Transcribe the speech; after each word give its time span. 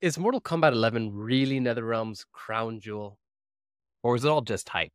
Is 0.00 0.18
Mortal 0.18 0.40
Kombat 0.40 0.72
11 0.72 1.14
really 1.14 1.60
NetherRealm's 1.60 2.26
crown 2.32 2.80
jewel? 2.80 3.16
Or 4.02 4.16
is 4.16 4.24
it 4.24 4.28
all 4.28 4.42
just 4.42 4.68
hype? 4.68 4.90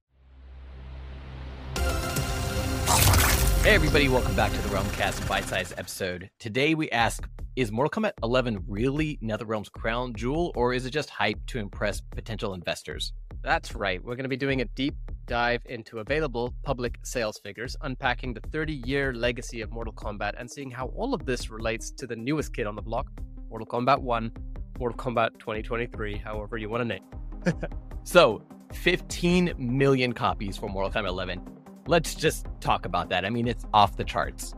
Hey 3.63 3.73
everybody, 3.73 4.09
welcome 4.09 4.35
back 4.35 4.51
to 4.51 4.61
the 4.61 4.69
Realm 4.69 4.87
Kast 4.91 5.25
bite-sized 5.27 5.73
episode. 5.77 6.29
Today 6.37 6.75
we 6.75 6.91
ask, 6.91 7.27
is 7.55 7.71
Mortal 7.71 7.89
Kombat 7.89 8.11
11 8.21 8.65
really 8.67 9.17
NetherRealm's 9.23 9.69
crown 9.69 10.13
jewel, 10.13 10.51
or 10.55 10.73
is 10.73 10.85
it 10.85 10.91
just 10.91 11.09
hype 11.09 11.39
to 11.47 11.59
impress 11.59 12.01
potential 12.01 12.53
investors? 12.53 13.13
That's 13.41 13.73
right. 13.73 14.03
We're 14.03 14.15
going 14.15 14.25
to 14.25 14.29
be 14.29 14.37
doing 14.37 14.61
a 14.61 14.65
deep 14.65 14.95
dive 15.25 15.61
into 15.65 15.99
available 15.99 16.53
public 16.63 16.99
sales 17.03 17.39
figures, 17.39 17.75
unpacking 17.81 18.33
the 18.33 18.41
30-year 18.41 19.13
legacy 19.13 19.61
of 19.61 19.71
Mortal 19.71 19.93
Kombat, 19.93 20.33
and 20.37 20.51
seeing 20.51 20.69
how 20.69 20.87
all 20.87 21.13
of 21.13 21.25
this 21.25 21.49
relates 21.49 21.89
to 21.91 22.05
the 22.05 22.17
newest 22.17 22.53
kid 22.53 22.67
on 22.67 22.75
the 22.75 22.81
block, 22.81 23.07
Mortal 23.49 23.65
Kombat 23.65 23.99
1, 23.99 24.31
Mortal 24.79 24.97
Kombat 24.97 25.37
2023, 25.39 26.17
however 26.17 26.57
you 26.57 26.69
want 26.69 26.81
to 26.81 26.85
name. 26.85 27.03
so, 28.03 28.41
15 28.73 29.53
million 29.57 30.13
copies 30.13 30.55
for 30.55 30.69
Mortal 30.69 30.89
Kombat 30.89 31.09
11. 31.09 31.41
Let's 31.85 32.15
just 32.15 32.47
talk 32.61 32.85
about 32.85 33.09
that. 33.09 33.25
I 33.25 33.29
mean, 33.29 33.47
it's 33.47 33.65
off 33.73 33.97
the 33.97 34.03
charts. 34.05 34.53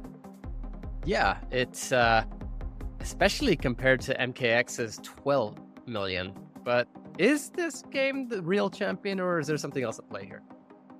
Yeah, 1.05 1.37
it's 1.49 1.91
uh, 1.91 2.23
especially 2.99 3.55
compared 3.55 3.99
to 4.01 4.15
MKX's 4.15 4.99
12 5.03 5.57
million. 5.87 6.33
But 6.63 6.87
is 7.17 7.49
this 7.49 7.81
game 7.91 8.27
the 8.27 8.43
real 8.43 8.69
champion, 8.69 9.19
or 9.19 9.39
is 9.39 9.47
there 9.47 9.57
something 9.57 9.83
else 9.83 9.97
at 9.97 10.07
play 10.09 10.25
here? 10.25 10.43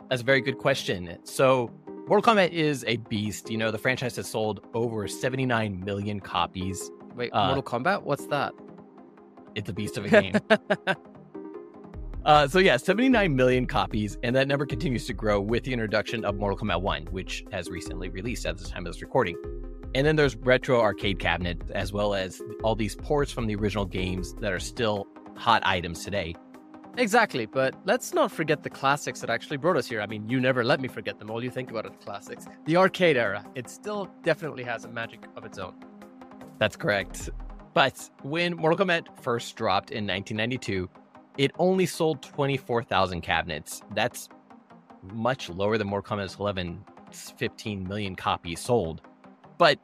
That's 0.10 0.24
a 0.24 0.26
very 0.26 0.42
good 0.42 0.58
question. 0.58 1.18
So, 1.24 1.72
Mortal 2.08 2.34
Kombat 2.34 2.50
is 2.50 2.84
a 2.88 2.98
beast. 2.98 3.52
You 3.52 3.58
know, 3.58 3.70
the 3.70 3.78
franchise 3.78 4.16
has 4.16 4.28
sold 4.28 4.66
over 4.74 5.08
79 5.08 5.80
million 5.80 6.20
copies. 6.20 6.90
Wait, 7.16 7.30
uh, 7.34 7.54
Mortal 7.54 7.64
Kombat? 7.64 8.04
What's 8.04 8.26
that? 8.28 8.54
It's 9.56 9.70
a 9.70 9.74
beast 9.74 9.98
of 9.98 10.06
a 10.06 10.10
game. 10.10 10.36
uh, 12.26 12.48
so 12.48 12.60
yeah, 12.60 12.78
79 12.78 13.36
million 13.36 13.66
copies, 13.66 14.18
and 14.24 14.36
that 14.36 14.48
number 14.48 14.66
continues 14.66 15.06
to 15.08 15.14
grow 15.14 15.42
with 15.42 15.64
the 15.64 15.74
introduction 15.74 16.24
of 16.26 16.36
Mortal 16.36 16.58
Kombat 16.58 16.82
1, 16.82 17.08
which 17.08 17.44
has 17.52 17.70
recently 17.70 18.10
released 18.10 18.46
at 18.46 18.58
the 18.58 18.66
time 18.66 18.86
of 18.86 18.94
this 18.94 19.02
recording. 19.02 19.38
And 19.94 20.08
then 20.08 20.16
there's 20.16 20.38
retro 20.38 20.80
arcade 20.80 21.20
cabinets, 21.20 21.70
as 21.72 21.92
well 21.92 22.14
as 22.14 22.42
all 22.64 22.76
these 22.76 22.96
ports 22.96 23.32
from 23.32 23.46
the 23.48 23.56
original 23.56 23.86
games 23.86 24.34
that 24.36 24.54
are 24.54 24.60
still 24.60 25.08
hot 25.36 25.62
items 25.66 26.04
today. 26.04 26.36
Exactly, 26.98 27.46
but 27.46 27.76
let's 27.86 28.14
not 28.14 28.32
forget 28.32 28.64
the 28.64 28.70
classics 28.70 29.22
that 29.22 29.30
actually 29.30 29.58
brought 29.58 29.78
us 29.78 29.88
here. 29.88 30.02
I 30.02 30.08
mean, 30.08 30.28
you 30.30 30.42
never 30.42 30.64
let 30.64 30.82
me 30.82 30.88
forget 30.88 31.20
them. 31.20 31.30
All 31.30 31.44
you 31.44 31.50
think 31.50 31.72
about 31.72 31.86
are 31.86 31.90
the 31.90 31.98
classics. 31.98 32.46
The 32.66 32.76
arcade 32.76 33.16
era, 33.16 33.46
it 33.56 33.70
still 33.70 34.10
definitely 34.24 34.64
has 34.64 34.84
a 34.84 34.90
magic 34.90 35.26
of 35.38 35.46
its 35.46 35.58
own. 35.58 35.74
That's 36.58 36.76
correct. 36.76 37.30
But 37.74 38.10
when 38.24 38.56
Mortal 38.58 38.86
Kombat 38.86 39.08
first 39.22 39.56
dropped 39.56 39.92
in 39.92 40.06
1992, 40.06 40.90
it 41.38 41.52
only 41.58 41.86
sold 41.86 42.22
24,000 42.22 43.22
cabinets. 43.22 43.82
That's 43.96 44.30
much 45.14 45.50
lower 45.50 45.78
than 45.78 45.88
Mortal 45.88 46.18
Kombat 46.18 46.40
11, 46.40 46.84
15 47.12 47.88
million 47.88 48.16
copies 48.16 48.60
sold. 48.60 49.02
But 49.58 49.80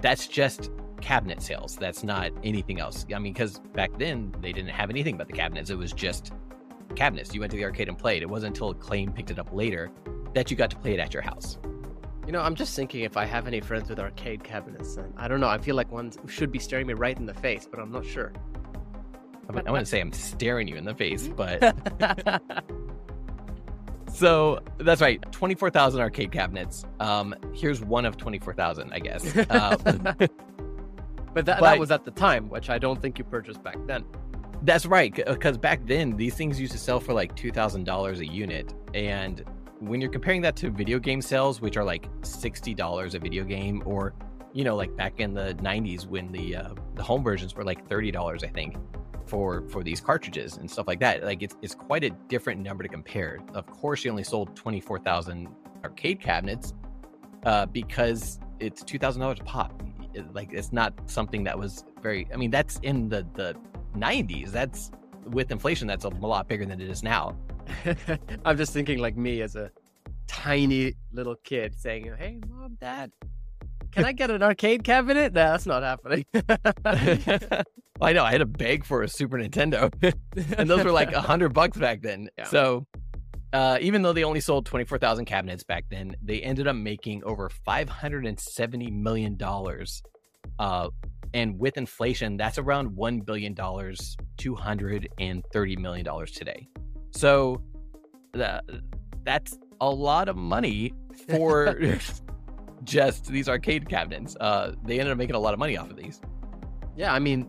that's 0.00 0.26
just 0.26 0.70
cabinet 1.00 1.42
sales. 1.42 1.76
That's 1.76 2.02
not 2.02 2.32
anything 2.42 2.80
else. 2.80 3.06
I 3.14 3.18
mean, 3.18 3.32
because 3.32 3.58
back 3.74 3.90
then 3.98 4.34
they 4.40 4.52
didn't 4.52 4.70
have 4.70 4.90
anything 4.90 5.16
but 5.16 5.26
the 5.26 5.32
cabinets. 5.32 5.70
It 5.70 5.78
was 5.78 5.92
just 5.92 6.32
cabinets. 6.96 7.34
You 7.34 7.40
went 7.40 7.50
to 7.52 7.56
the 7.56 7.64
arcade 7.64 7.88
and 7.88 7.98
played. 7.98 8.22
It 8.22 8.28
wasn't 8.28 8.56
until 8.56 8.70
Acclaim 8.70 9.12
picked 9.12 9.30
it 9.30 9.38
up 9.38 9.52
later 9.52 9.90
that 10.34 10.50
you 10.50 10.56
got 10.56 10.70
to 10.70 10.76
play 10.76 10.94
it 10.94 11.00
at 11.00 11.12
your 11.12 11.22
house. 11.22 11.58
You 12.28 12.32
know, 12.32 12.42
I'm 12.42 12.54
just 12.54 12.76
thinking 12.76 13.04
if 13.04 13.16
I 13.16 13.24
have 13.24 13.46
any 13.46 13.62
friends 13.62 13.88
with 13.88 13.98
arcade 13.98 14.44
cabinets. 14.44 14.98
And 14.98 15.14
I 15.16 15.28
don't 15.28 15.40
know. 15.40 15.48
I 15.48 15.56
feel 15.56 15.74
like 15.74 15.90
one 15.90 16.12
should 16.28 16.52
be 16.52 16.58
staring 16.58 16.86
me 16.86 16.92
right 16.92 17.18
in 17.18 17.24
the 17.24 17.32
face, 17.32 17.66
but 17.66 17.80
I'm 17.80 17.90
not 17.90 18.04
sure. 18.04 18.34
I, 19.48 19.62
I 19.66 19.70
wouldn't 19.70 19.88
say 19.88 19.98
I'm 19.98 20.12
staring 20.12 20.68
you 20.68 20.76
in 20.76 20.84
the 20.84 20.94
face, 20.94 21.26
but. 21.26 21.74
so 24.12 24.58
that's 24.76 25.00
right. 25.00 25.22
24,000 25.32 26.02
arcade 26.02 26.30
cabinets. 26.30 26.84
Um, 27.00 27.34
here's 27.54 27.80
one 27.80 28.04
of 28.04 28.18
24,000, 28.18 28.92
I 28.92 28.98
guess. 28.98 29.34
Uh, 29.34 29.78
but, 29.82 30.18
that, 30.18 30.30
but 31.32 31.60
that 31.60 31.78
was 31.78 31.90
at 31.90 32.04
the 32.04 32.10
time, 32.10 32.50
which 32.50 32.68
I 32.68 32.76
don't 32.76 33.00
think 33.00 33.18
you 33.18 33.24
purchased 33.24 33.62
back 33.62 33.78
then. 33.86 34.04
That's 34.60 34.84
right, 34.84 35.14
because 35.14 35.56
back 35.56 35.86
then 35.86 36.18
these 36.18 36.34
things 36.34 36.60
used 36.60 36.72
to 36.72 36.78
sell 36.78 37.00
for 37.00 37.14
like 37.14 37.36
two 37.36 37.52
thousand 37.52 37.84
dollars 37.84 38.18
a 38.18 38.26
unit, 38.26 38.74
and 38.92 39.44
when 39.80 40.00
you're 40.00 40.10
comparing 40.10 40.42
that 40.42 40.56
to 40.56 40.70
video 40.70 40.98
game 40.98 41.22
sales, 41.22 41.60
which 41.60 41.76
are 41.76 41.84
like 41.84 42.08
sixty 42.22 42.74
dollars 42.74 43.14
a 43.14 43.18
video 43.18 43.44
game, 43.44 43.82
or 43.86 44.14
you 44.52 44.64
know, 44.64 44.76
like 44.76 44.96
back 44.96 45.20
in 45.20 45.34
the 45.34 45.54
'90s 45.54 46.06
when 46.06 46.32
the 46.32 46.56
uh, 46.56 46.74
the 46.94 47.02
home 47.02 47.22
versions 47.22 47.54
were 47.54 47.64
like 47.64 47.88
thirty 47.88 48.10
dollars, 48.10 48.42
I 48.42 48.48
think, 48.48 48.76
for 49.26 49.62
for 49.68 49.82
these 49.82 50.00
cartridges 50.00 50.56
and 50.56 50.70
stuff 50.70 50.86
like 50.86 51.00
that. 51.00 51.24
Like 51.24 51.42
it's 51.42 51.56
it's 51.62 51.74
quite 51.74 52.04
a 52.04 52.10
different 52.28 52.60
number 52.60 52.82
to 52.82 52.88
compare. 52.88 53.38
Of 53.54 53.66
course, 53.66 54.04
you 54.04 54.10
only 54.10 54.24
sold 54.24 54.56
twenty 54.56 54.80
four 54.80 54.98
thousand 54.98 55.48
arcade 55.84 56.20
cabinets 56.20 56.74
uh, 57.44 57.66
because 57.66 58.40
it's 58.60 58.82
two 58.82 58.98
thousand 58.98 59.20
dollars 59.20 59.38
a 59.40 59.44
pop. 59.44 59.82
Like 60.32 60.52
it's 60.52 60.72
not 60.72 60.94
something 61.06 61.44
that 61.44 61.58
was 61.58 61.84
very. 62.02 62.26
I 62.32 62.36
mean, 62.36 62.50
that's 62.50 62.78
in 62.82 63.08
the 63.08 63.26
the 63.34 63.54
'90s. 63.96 64.50
That's 64.50 64.90
with 65.28 65.50
inflation, 65.50 65.86
that's 65.86 66.04
a 66.04 66.08
lot 66.08 66.48
bigger 66.48 66.64
than 66.64 66.80
it 66.80 66.88
is 66.88 67.02
now. 67.02 67.36
I'm 68.44 68.56
just 68.56 68.72
thinking 68.72 68.98
like 68.98 69.16
me 69.16 69.42
as 69.42 69.56
a 69.56 69.70
tiny 70.26 70.94
little 71.12 71.36
kid 71.44 71.74
saying, 71.78 72.12
"Hey, 72.18 72.38
mom, 72.48 72.76
dad, 72.80 73.12
can 73.92 74.04
I 74.04 74.12
get 74.12 74.30
an 74.30 74.42
arcade 74.42 74.84
cabinet?" 74.84 75.32
No, 75.32 75.40
that's 75.40 75.66
not 75.66 75.82
happening. 75.82 76.24
well, 76.34 77.64
I 78.02 78.12
know 78.12 78.24
I 78.24 78.30
had 78.30 78.38
to 78.38 78.46
beg 78.46 78.84
for 78.84 79.02
a 79.02 79.08
Super 79.08 79.38
Nintendo, 79.38 79.92
and 80.58 80.70
those 80.70 80.84
were 80.84 80.92
like 80.92 81.12
a 81.12 81.20
hundred 81.20 81.54
bucks 81.54 81.76
back 81.76 82.02
then. 82.02 82.28
Yeah. 82.38 82.44
So, 82.44 82.86
uh, 83.52 83.78
even 83.80 84.02
though 84.02 84.12
they 84.12 84.24
only 84.24 84.40
sold 84.40 84.66
twenty 84.66 84.84
four 84.84 84.98
thousand 84.98 85.24
cabinets 85.24 85.64
back 85.64 85.84
then, 85.90 86.14
they 86.22 86.40
ended 86.40 86.68
up 86.68 86.76
making 86.76 87.24
over 87.24 87.50
five 87.64 87.88
hundred 87.88 88.26
and 88.26 88.38
seventy 88.38 88.90
million 88.90 89.36
dollars. 89.36 90.02
Uh, 90.58 90.88
and 91.34 91.58
with 91.58 91.76
inflation, 91.76 92.36
that's 92.36 92.58
around 92.58 92.94
one 92.96 93.20
billion 93.20 93.54
dollars, 93.54 94.16
two 94.36 94.54
hundred 94.54 95.08
and 95.18 95.44
thirty 95.52 95.76
million 95.76 96.04
dollars 96.04 96.32
today. 96.32 96.68
So 97.10 97.62
the, 98.32 98.62
that's 99.24 99.58
a 99.80 99.90
lot 99.90 100.28
of 100.28 100.36
money 100.36 100.92
for 101.28 101.78
just 102.84 103.26
these 103.26 103.48
arcade 103.48 103.88
cabinets. 103.88 104.36
Uh, 104.40 104.72
they 104.84 104.98
ended 104.98 105.12
up 105.12 105.18
making 105.18 105.36
a 105.36 105.38
lot 105.38 105.52
of 105.52 105.58
money 105.58 105.76
off 105.76 105.90
of 105.90 105.96
these. 105.96 106.20
Yeah, 106.96 107.12
I 107.12 107.18
mean, 107.18 107.42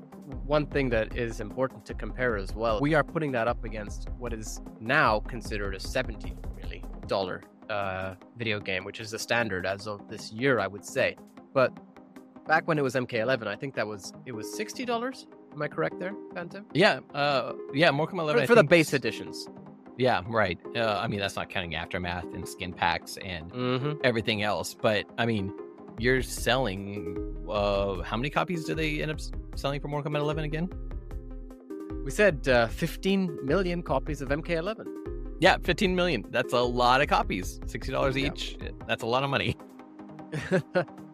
one 0.46 0.66
thing 0.68 0.90
that 0.90 1.16
is 1.18 1.40
important 1.40 1.86
to 1.86 1.94
compare 1.94 2.38
as 2.38 2.54
well, 2.54 2.80
we 2.80 2.94
are 2.94 3.04
putting 3.04 3.32
that 3.32 3.48
up 3.48 3.64
against 3.64 4.10
what 4.18 4.34
is 4.34 4.62
now 4.80 5.20
considered 5.22 5.76
a 5.76 5.80
70 5.80 6.36
really 6.56 6.84
dollar 7.08 7.42
uh, 7.70 8.16
video 8.38 8.60
game, 8.60 8.84
which 8.84 9.00
is 9.00 9.12
the 9.12 9.20
standard 9.20 9.66
as 9.66 9.88
of 9.88 10.08
this 10.08 10.32
year, 10.32 10.60
I 10.60 10.68
would 10.68 10.86
say. 10.86 11.16
But 11.54 11.72
back 12.48 12.68
when 12.68 12.78
it 12.78 12.84
was 12.84 12.96
MK11, 12.96 13.48
I 13.48 13.56
think 13.56 13.76
that 13.76 13.88
was 13.88 14.14
it 14.26 14.32
was 14.32 14.56
sixty 14.56 14.86
dollars 14.86 15.28
Am 15.54 15.62
I 15.62 15.68
correct 15.68 16.00
there, 16.00 16.13
Phantom? 16.34 16.66
Yeah, 16.74 17.00
uh, 17.13 17.54
yeah, 17.74 17.92
Mortal 17.92 18.18
Kombat 18.18 18.24
11 18.24 18.42
for, 18.44 18.48
for 18.48 18.56
the 18.56 18.63
base 18.63 18.94
editions. 18.94 19.48
Yeah, 19.98 20.22
right. 20.28 20.57
Uh, 20.75 20.98
I 20.98 21.07
mean, 21.07 21.19
that's 21.19 21.36
not 21.36 21.50
counting 21.50 21.75
aftermath 21.75 22.24
and 22.34 22.48
skin 22.48 22.72
packs 22.72 23.18
and 23.18 23.51
mm-hmm. 23.51 23.94
everything 24.04 24.44
else. 24.44 24.74
But 24.74 25.06
I 25.18 25.25
mean, 25.25 25.54
you're 25.98 26.22
selling. 26.22 27.36
Uh, 27.50 28.01
how 28.04 28.16
many 28.16 28.30
copies 28.30 28.63
do 28.63 28.75
they 28.75 29.01
end 29.01 29.12
up 29.12 29.19
selling 29.56 29.81
for 29.81 29.90
Mortal 29.90 30.12
Kombat 30.12 30.19
11 30.19 30.46
again? 30.46 30.69
We 32.06 32.12
said 32.12 32.48
uh, 32.48 32.68
15 32.68 33.46
million 33.46 33.84
copies 33.84 34.22
of 34.22 34.30
MK11. 34.30 34.86
Yeah, 35.42 35.57
15 35.63 35.96
million. 35.96 36.25
That's 36.30 36.54
a 36.54 36.60
lot 36.62 37.01
of 37.01 37.07
copies. 37.07 37.60
$60 37.66 38.16
each. 38.16 38.57
Yeah. 38.62 38.69
That's 38.88 39.04
a 39.04 39.06
lot 39.06 39.24
of 39.24 39.30
money. 39.30 39.57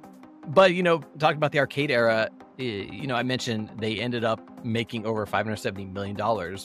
but, 0.48 0.74
you 0.74 0.84
know, 0.84 1.00
talking 1.20 1.38
about 1.38 1.52
the 1.52 1.60
arcade 1.60 1.92
era, 1.92 2.30
you 2.58 3.08
know, 3.08 3.16
I 3.16 3.24
mentioned 3.24 3.72
they 3.80 4.00
ended 4.00 4.24
up 4.24 4.40
making 4.66 5.06
over 5.06 5.26
$570 5.26 5.92
million, 5.92 6.18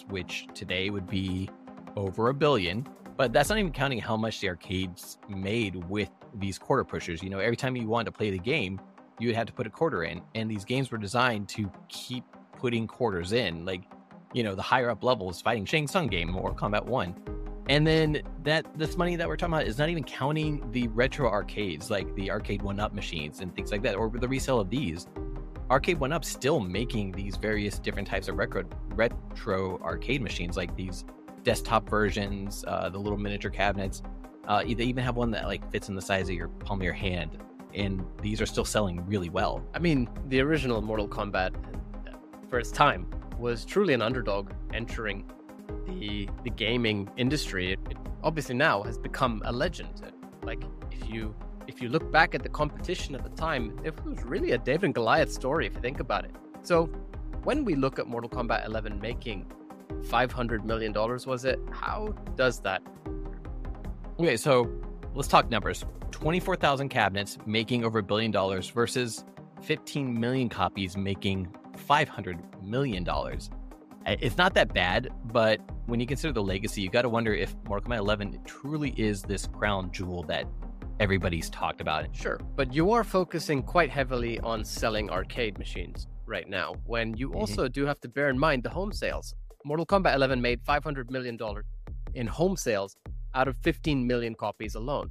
which 0.08 0.46
today 0.54 0.90
would 0.90 1.08
be 1.08 1.48
over 1.96 2.28
a 2.28 2.34
billion. 2.34 2.86
But 3.16 3.32
that's 3.32 3.50
not 3.50 3.58
even 3.58 3.72
counting 3.72 3.98
how 3.98 4.16
much 4.16 4.40
the 4.40 4.48
arcades 4.48 5.18
made 5.28 5.76
with 5.88 6.10
these 6.34 6.58
quarter 6.58 6.84
pushers. 6.84 7.22
You 7.22 7.28
know, 7.28 7.38
every 7.38 7.56
time 7.56 7.76
you 7.76 7.86
wanted 7.86 8.06
to 8.06 8.12
play 8.12 8.30
the 8.30 8.38
game, 8.38 8.80
you 9.18 9.28
would 9.28 9.36
have 9.36 9.46
to 9.46 9.52
put 9.52 9.66
a 9.66 9.70
quarter 9.70 10.04
in. 10.04 10.22
And 10.34 10.50
these 10.50 10.64
games 10.64 10.90
were 10.90 10.96
designed 10.96 11.48
to 11.50 11.70
keep 11.88 12.24
putting 12.56 12.86
quarters 12.86 13.32
in. 13.32 13.64
Like, 13.66 13.82
you 14.32 14.42
know, 14.42 14.54
the 14.54 14.62
higher 14.62 14.88
up 14.88 15.04
levels, 15.04 15.42
fighting 15.42 15.66
Shang 15.66 15.86
Tsung 15.86 16.06
game 16.06 16.34
or 16.34 16.54
Combat 16.54 16.84
1. 16.84 17.39
And 17.70 17.86
then 17.86 18.20
that 18.42 18.66
this 18.76 18.96
money 18.96 19.14
that 19.14 19.28
we're 19.28 19.36
talking 19.36 19.54
about 19.54 19.68
is 19.68 19.78
not 19.78 19.88
even 19.88 20.02
counting 20.02 20.68
the 20.72 20.88
retro 20.88 21.30
arcades, 21.30 21.88
like 21.88 22.12
the 22.16 22.28
arcade 22.28 22.62
one 22.62 22.80
up 22.80 22.92
machines 22.92 23.38
and 23.38 23.54
things 23.54 23.70
like 23.70 23.80
that, 23.82 23.94
or 23.94 24.10
the 24.10 24.26
resale 24.26 24.58
of 24.58 24.68
these. 24.68 25.06
Arcade 25.70 26.00
One 26.00 26.12
Up 26.12 26.24
still 26.24 26.58
making 26.58 27.12
these 27.12 27.36
various 27.36 27.78
different 27.78 28.08
types 28.08 28.26
of 28.26 28.36
retro 28.36 28.64
retro 28.88 29.78
arcade 29.82 30.20
machines, 30.20 30.56
like 30.56 30.74
these 30.74 31.04
desktop 31.44 31.88
versions, 31.88 32.64
uh, 32.66 32.88
the 32.88 32.98
little 32.98 33.16
miniature 33.16 33.52
cabinets. 33.52 34.02
Uh, 34.48 34.64
they 34.64 34.82
even 34.82 35.04
have 35.04 35.14
one 35.14 35.30
that 35.30 35.46
like 35.46 35.70
fits 35.70 35.88
in 35.88 35.94
the 35.94 36.02
size 36.02 36.28
of 36.28 36.34
your 36.34 36.48
palm 36.48 36.80
of 36.80 36.84
your 36.84 36.92
hand, 36.92 37.38
and 37.72 38.04
these 38.20 38.40
are 38.40 38.46
still 38.46 38.64
selling 38.64 39.06
really 39.06 39.28
well. 39.28 39.64
I 39.74 39.78
mean, 39.78 40.08
the 40.26 40.40
original 40.40 40.82
Mortal 40.82 41.06
Kombat, 41.06 41.54
for 42.48 42.58
its 42.58 42.72
time, 42.72 43.06
was 43.38 43.64
truly 43.64 43.94
an 43.94 44.02
underdog 44.02 44.50
entering 44.74 45.24
the 45.86 46.28
the 46.44 46.50
gaming 46.50 47.10
industry. 47.16 47.72
It, 47.72 47.80
it 47.90 47.96
obviously 48.22 48.54
now 48.54 48.82
has 48.82 48.98
become 48.98 49.42
a 49.44 49.52
legend. 49.52 50.02
Like 50.42 50.62
if 50.90 51.08
you 51.08 51.34
if 51.66 51.80
you 51.80 51.88
look 51.88 52.10
back 52.10 52.34
at 52.34 52.42
the 52.42 52.48
competition 52.48 53.14
at 53.14 53.22
the 53.22 53.30
time, 53.30 53.78
it 53.84 54.04
was 54.04 54.22
really 54.24 54.52
a 54.52 54.58
David 54.58 54.84
and 54.86 54.94
Goliath 54.94 55.32
story 55.32 55.66
if 55.66 55.74
you 55.74 55.80
think 55.80 56.00
about 56.00 56.24
it. 56.24 56.32
So 56.62 56.86
when 57.44 57.64
we 57.64 57.74
look 57.74 57.98
at 57.98 58.06
Mortal 58.06 58.28
Kombat 58.28 58.66
11 58.66 59.00
making 59.00 59.46
500 60.04 60.64
million 60.64 60.92
dollars 60.92 61.26
was 61.26 61.44
it? 61.44 61.58
How 61.70 62.14
does 62.36 62.60
that? 62.60 62.82
Okay, 64.18 64.36
so 64.36 64.70
let's 65.14 65.28
talk 65.28 65.50
numbers. 65.50 65.84
24,000 66.10 66.88
cabinets 66.88 67.38
making 67.46 67.84
over 67.84 68.00
a 68.00 68.02
billion 68.02 68.30
dollars 68.30 68.68
versus 68.68 69.24
15 69.62 70.18
million 70.18 70.48
copies 70.48 70.96
making 70.96 71.48
500 71.76 72.38
million 72.62 73.04
dollars. 73.04 73.50
It's 74.20 74.36
not 74.36 74.54
that 74.54 74.74
bad, 74.74 75.08
but 75.26 75.60
when 75.86 76.00
you 76.00 76.06
consider 76.06 76.32
the 76.32 76.42
legacy, 76.42 76.82
you 76.82 76.90
got 76.90 77.02
to 77.02 77.08
wonder 77.08 77.32
if 77.32 77.54
Mortal 77.68 77.90
Kombat 77.90 77.98
11 77.98 78.40
truly 78.44 78.90
is 78.96 79.22
this 79.22 79.46
crown 79.46 79.92
jewel 79.92 80.22
that 80.24 80.46
everybody's 80.98 81.48
talked 81.50 81.80
about. 81.80 82.06
Sure, 82.14 82.40
but 82.56 82.74
you 82.74 82.92
are 82.92 83.04
focusing 83.04 83.62
quite 83.62 83.90
heavily 83.90 84.40
on 84.40 84.64
selling 84.64 85.10
arcade 85.10 85.58
machines 85.58 86.08
right 86.26 86.48
now, 86.48 86.74
when 86.86 87.16
you 87.16 87.28
mm-hmm. 87.28 87.38
also 87.38 87.68
do 87.68 87.84
have 87.84 88.00
to 88.00 88.08
bear 88.08 88.30
in 88.30 88.38
mind 88.38 88.62
the 88.62 88.70
home 88.70 88.92
sales. 88.92 89.34
Mortal 89.64 89.84
Kombat 89.84 90.14
11 90.14 90.40
made 90.40 90.62
$500 90.64 91.10
million 91.10 91.38
in 92.14 92.26
home 92.26 92.56
sales 92.56 92.96
out 93.34 93.48
of 93.48 93.56
15 93.58 94.06
million 94.06 94.34
copies 94.34 94.74
alone. 94.74 95.10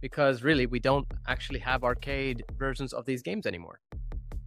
Because 0.00 0.42
really, 0.42 0.66
we 0.66 0.78
don't 0.78 1.06
actually 1.28 1.58
have 1.58 1.84
arcade 1.84 2.44
versions 2.56 2.92
of 2.92 3.04
these 3.04 3.22
games 3.22 3.46
anymore. 3.46 3.80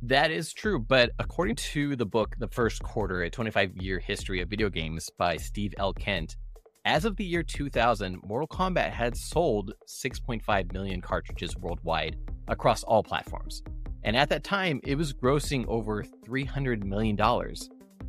That 0.08 0.32
is 0.32 0.52
true, 0.52 0.80
but 0.80 1.12
according 1.18 1.56
to 1.56 1.96
the 1.96 2.06
book, 2.06 2.36
The 2.38 2.50
First 2.50 2.84
Quarter, 2.84 3.22
a 3.22 3.30
25 3.30 3.78
year 3.78 4.00
history 4.00 4.42
of 4.42 4.50
video 4.50 4.70
games 4.70 5.10
by 5.18 5.38
Steve 5.38 5.74
L. 5.78 5.94
Kent, 5.94 6.36
as 6.84 7.06
of 7.06 7.16
the 7.16 7.24
year 7.24 7.42
2000, 7.42 8.20
Mortal 8.22 8.50
Kombat 8.50 8.92
had 8.92 9.16
sold 9.16 9.72
6.5 9.88 10.74
million 10.74 11.00
cartridges 11.00 11.56
worldwide 11.56 12.18
across 12.50 12.84
all 12.84 13.02
platforms. 13.02 13.64
And 14.04 14.18
at 14.18 14.28
that 14.28 14.44
time, 14.44 14.82
it 14.84 14.96
was 14.96 15.14
grossing 15.14 15.66
over 15.70 16.04
$300 16.04 16.84
million. 16.84 17.18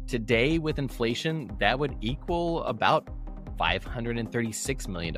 Today, 0.08 0.58
with 0.58 0.81
inflation, 0.81 1.49
that 1.61 1.79
would 1.79 1.96
equal 2.00 2.64
about 2.64 3.08
$536 3.56 4.88
million. 4.88 5.14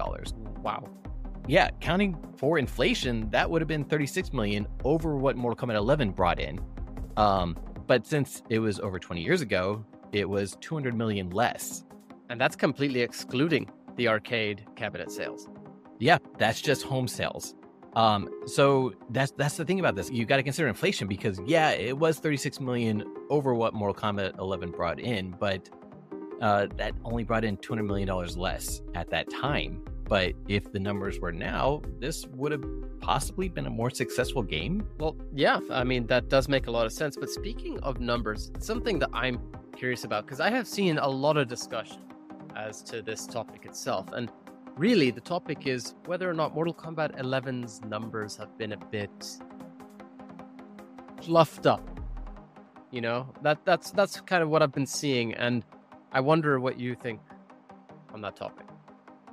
Wow. 0.62 0.84
Yeah, 1.48 1.70
counting 1.80 2.16
for 2.36 2.58
inflation, 2.58 3.30
that 3.30 3.48
would 3.48 3.62
have 3.62 3.68
been 3.68 3.84
36 3.84 4.32
million 4.32 4.66
over 4.84 5.16
what 5.16 5.36
Mortal 5.36 5.68
Kombat 5.68 5.76
11 5.76 6.10
brought 6.10 6.40
in. 6.40 6.60
Um, 7.16 7.56
but 7.86 8.04
since 8.04 8.42
it 8.50 8.58
was 8.58 8.80
over 8.80 8.98
20 8.98 9.22
years 9.22 9.42
ago, 9.42 9.84
it 10.12 10.28
was 10.28 10.56
200 10.60 10.94
million 10.94 11.30
less. 11.30 11.84
And 12.30 12.40
that's 12.40 12.56
completely 12.56 13.00
excluding 13.00 13.70
the 13.96 14.08
arcade 14.08 14.66
cabinet 14.74 15.10
sales. 15.10 15.48
Yeah, 16.00 16.18
that's 16.36 16.60
just 16.60 16.82
home 16.82 17.06
sales. 17.06 17.54
Um, 17.94 18.28
so 18.46 18.92
that's 19.10 19.30
that's 19.32 19.56
the 19.56 19.64
thing 19.64 19.80
about 19.80 19.94
this. 19.96 20.10
You 20.10 20.26
got 20.26 20.36
to 20.36 20.42
consider 20.42 20.68
inflation 20.68 21.08
because 21.08 21.40
yeah, 21.46 21.70
it 21.70 21.96
was 21.96 22.18
36 22.18 22.60
million 22.60 23.04
over 23.30 23.54
what 23.54 23.72
Mortal 23.72 23.94
Kombat 23.94 24.38
11 24.38 24.72
brought 24.72 25.00
in, 25.00 25.30
but 25.30 25.70
uh, 26.42 26.66
that 26.76 26.92
only 27.04 27.24
brought 27.24 27.44
in 27.44 27.56
200 27.56 27.84
million 27.84 28.06
dollars 28.06 28.36
less 28.36 28.82
at 28.94 29.08
that 29.10 29.30
time. 29.30 29.82
But 30.08 30.34
if 30.48 30.70
the 30.72 30.78
numbers 30.78 31.18
were 31.18 31.32
now, 31.32 31.82
this 31.98 32.26
would 32.28 32.52
have 32.52 32.64
possibly 33.00 33.48
been 33.48 33.66
a 33.66 33.70
more 33.70 33.90
successful 33.90 34.42
game. 34.42 34.86
Well, 34.98 35.16
yeah, 35.34 35.60
I 35.70 35.84
mean 35.84 36.06
that 36.06 36.28
does 36.28 36.48
make 36.48 36.68
a 36.68 36.70
lot 36.70 36.86
of 36.86 36.92
sense. 36.92 37.16
But 37.16 37.30
speaking 37.30 37.80
of 37.80 38.00
numbers, 38.00 38.52
something 38.58 38.98
that 39.00 39.10
I'm 39.12 39.40
curious 39.76 40.04
about 40.04 40.24
because 40.24 40.40
I 40.40 40.50
have 40.50 40.66
seen 40.66 40.98
a 40.98 41.08
lot 41.08 41.36
of 41.36 41.48
discussion 41.48 42.02
as 42.54 42.82
to 42.84 43.02
this 43.02 43.26
topic 43.26 43.66
itself, 43.66 44.12
and 44.12 44.30
really 44.76 45.10
the 45.10 45.20
topic 45.20 45.66
is 45.66 45.94
whether 46.06 46.30
or 46.30 46.34
not 46.34 46.54
Mortal 46.54 46.74
Kombat 46.74 47.18
11's 47.20 47.82
numbers 47.82 48.36
have 48.36 48.56
been 48.56 48.72
a 48.72 48.76
bit 48.76 49.38
fluffed 51.22 51.66
up. 51.66 52.00
You 52.92 53.00
know, 53.00 53.34
that 53.42 53.58
that's 53.64 53.90
that's 53.90 54.20
kind 54.20 54.42
of 54.42 54.48
what 54.48 54.62
I've 54.62 54.72
been 54.72 54.86
seeing, 54.86 55.34
and 55.34 55.64
I 56.12 56.20
wonder 56.20 56.60
what 56.60 56.78
you 56.78 56.94
think 56.94 57.20
on 58.14 58.20
that 58.22 58.36
topic. 58.36 58.65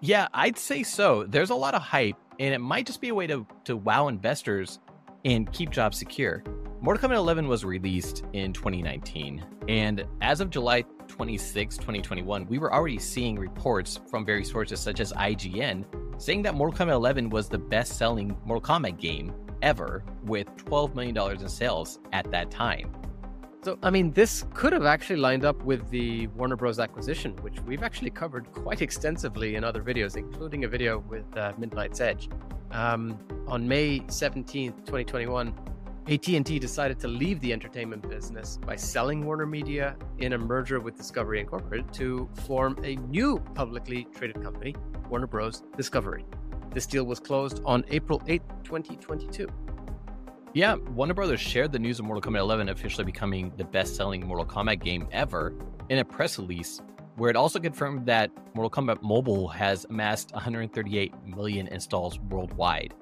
Yeah, 0.06 0.28
I'd 0.34 0.58
say 0.58 0.84
so. 0.84 1.24
There's 1.24 1.50
a 1.50 1.56
lot 1.56 1.76
of 1.76 1.82
hype, 1.82 2.18
and 2.38 2.54
it 2.54 2.58
might 2.58 2.86
just 2.86 3.00
be 3.00 3.08
a 3.08 3.16
way 3.16 3.26
to 3.28 3.48
to 3.64 3.78
wow 3.78 4.10
investors 4.10 4.80
and 5.24 5.50
keep 5.54 5.70
jobs 5.70 5.98
secure. 5.98 6.44
Mortal 6.82 7.10
Kombat 7.10 7.16
11 7.16 7.48
was 7.48 7.64
released 7.64 8.26
in 8.34 8.52
2019, 8.52 9.46
and 9.70 10.04
as 10.20 10.42
of 10.42 10.50
July 10.50 10.84
26, 11.08 11.78
2021, 11.78 12.46
we 12.48 12.60
were 12.60 12.74
already 12.74 13.00
seeing 13.00 13.40
reports 13.40 14.02
from 14.10 14.26
various 14.26 14.50
sources 14.50 14.82
such 14.82 15.00
as 15.00 15.14
IGN 15.14 15.86
saying 16.22 16.42
that 16.42 16.54
Mortal 16.54 16.86
Kombat 16.86 16.96
11 16.96 17.30
was 17.30 17.48
the 17.48 17.58
best 17.58 17.98
selling 17.98 18.36
Mortal 18.44 18.76
Kombat 18.76 19.00
game 19.00 19.34
ever 19.62 20.04
with 20.26 20.48
$12 20.58 20.96
million 20.96 21.18
in 21.32 21.48
sales 21.48 22.00
at 22.12 22.30
that 22.30 22.52
time. 22.52 22.94
So, 23.64 23.80
I 23.82 23.92
mean, 23.92 24.12
this 24.12 24.44
could 24.54 24.74
have 24.74 24.84
actually 24.84 25.16
lined 25.16 25.46
up 25.46 25.64
with 25.64 25.90
the 25.90 26.28
Warner 26.28 26.58
Bros. 26.58 26.80
acquisition, 26.80 27.34
which 27.38 27.62
we've 27.62 27.82
actually 27.82 28.10
covered 28.10 28.52
quite 28.52 28.82
extensively 28.82 29.56
in 29.56 29.64
other 29.64 29.82
videos, 29.82 30.18
including 30.18 30.66
a 30.66 30.68
video 30.68 31.00
with 31.00 31.26
uh, 31.38 31.54
Midnight's 31.58 32.02
Edge. 32.02 32.28
Um, 32.72 33.18
on 33.48 33.66
May 33.66 34.02
17th, 34.02 34.86
2021, 34.86 35.54
AT&T 36.10 36.60
decided 36.60 37.00
to 37.00 37.08
leave 37.08 37.40
the 37.40 37.54
entertainment 37.54 38.10
business 38.10 38.58
by 38.58 38.76
selling 38.76 39.26
Warner 39.26 39.46
Media 39.46 39.96
in 40.18 40.34
a 40.34 40.38
merger 40.38 40.82
with 40.82 40.98
Discovery 40.98 41.40
Incorporated 41.40 41.94
to 41.94 42.28
form 42.46 42.78
a 42.84 42.98
new 42.98 43.40
publicly 43.56 44.06
traded 44.14 44.44
company, 44.44 44.76
Warner 45.10 45.28
Bros. 45.28 45.64
Discovery. 45.78 46.26
This 46.72 46.86
deal 46.86 47.06
was 47.06 47.22
closed 47.22 47.62
on 47.64 47.86
April 47.88 48.22
8, 48.28 48.42
2022. 48.66 49.48
Yeah, 50.56 50.76
Warner 50.76 51.16
Brothers 51.16 51.42
shared 51.42 51.72
the 51.72 51.80
news 51.80 51.98
of 51.98 52.06
Mortal 52.06 52.32
Kombat 52.32 52.42
11 52.42 52.70
officially 52.70 53.04
becoming 53.04 53.52
the 53.58 53.64
best-selling 53.64 54.24
Mortal 54.28 54.46
Kombat 54.46 54.84
game 54.84 55.08
ever 55.12 55.52
in 55.90 55.98
a 55.98 56.06
press 56.06 56.38
release 56.38 56.80
where 57.16 57.32
it 57.32 57.36
also 57.36 57.60
confirmed 57.60 58.06
that 58.06 58.30
Mortal 58.54 58.70
Kombat 58.70 59.02
Mobile 59.02 59.48
has 59.48 59.86
amassed 59.86 60.32
138 60.32 61.12
million 61.26 61.68
installs 61.70 62.20
worldwide. 62.20 62.94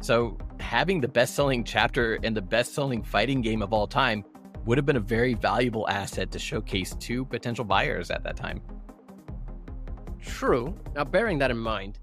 So, 0.00 0.38
having 0.60 1.02
the 1.02 1.08
best 1.08 1.34
selling 1.34 1.62
chapter 1.62 2.18
and 2.22 2.34
the 2.34 2.40
best 2.40 2.72
selling 2.72 3.02
fighting 3.02 3.42
game 3.42 3.60
of 3.60 3.74
all 3.74 3.86
time 3.86 4.24
would 4.64 4.78
have 4.78 4.86
been 4.86 4.96
a 4.96 5.00
very 5.00 5.34
valuable 5.34 5.86
asset 5.90 6.30
to 6.30 6.38
showcase 6.38 6.94
to 7.00 7.26
potential 7.26 7.66
buyers 7.66 8.10
at 8.10 8.22
that 8.24 8.34
time. 8.34 8.62
True. 10.22 10.74
Now, 10.94 11.04
bearing 11.04 11.36
that 11.40 11.50
in 11.50 11.58
mind, 11.58 11.98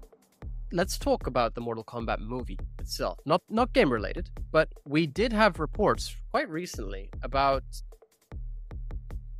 let's 0.72 0.98
talk 0.98 1.26
about 1.26 1.54
the 1.54 1.60
Mortal 1.60 1.84
Kombat 1.84 2.18
movie 2.18 2.58
itself. 2.80 3.18
Not 3.26 3.42
not 3.48 3.72
game 3.72 3.92
related, 3.92 4.30
but 4.50 4.68
we 4.86 5.06
did 5.06 5.32
have 5.32 5.60
reports 5.60 6.16
quite 6.30 6.48
recently 6.48 7.10
about 7.22 7.62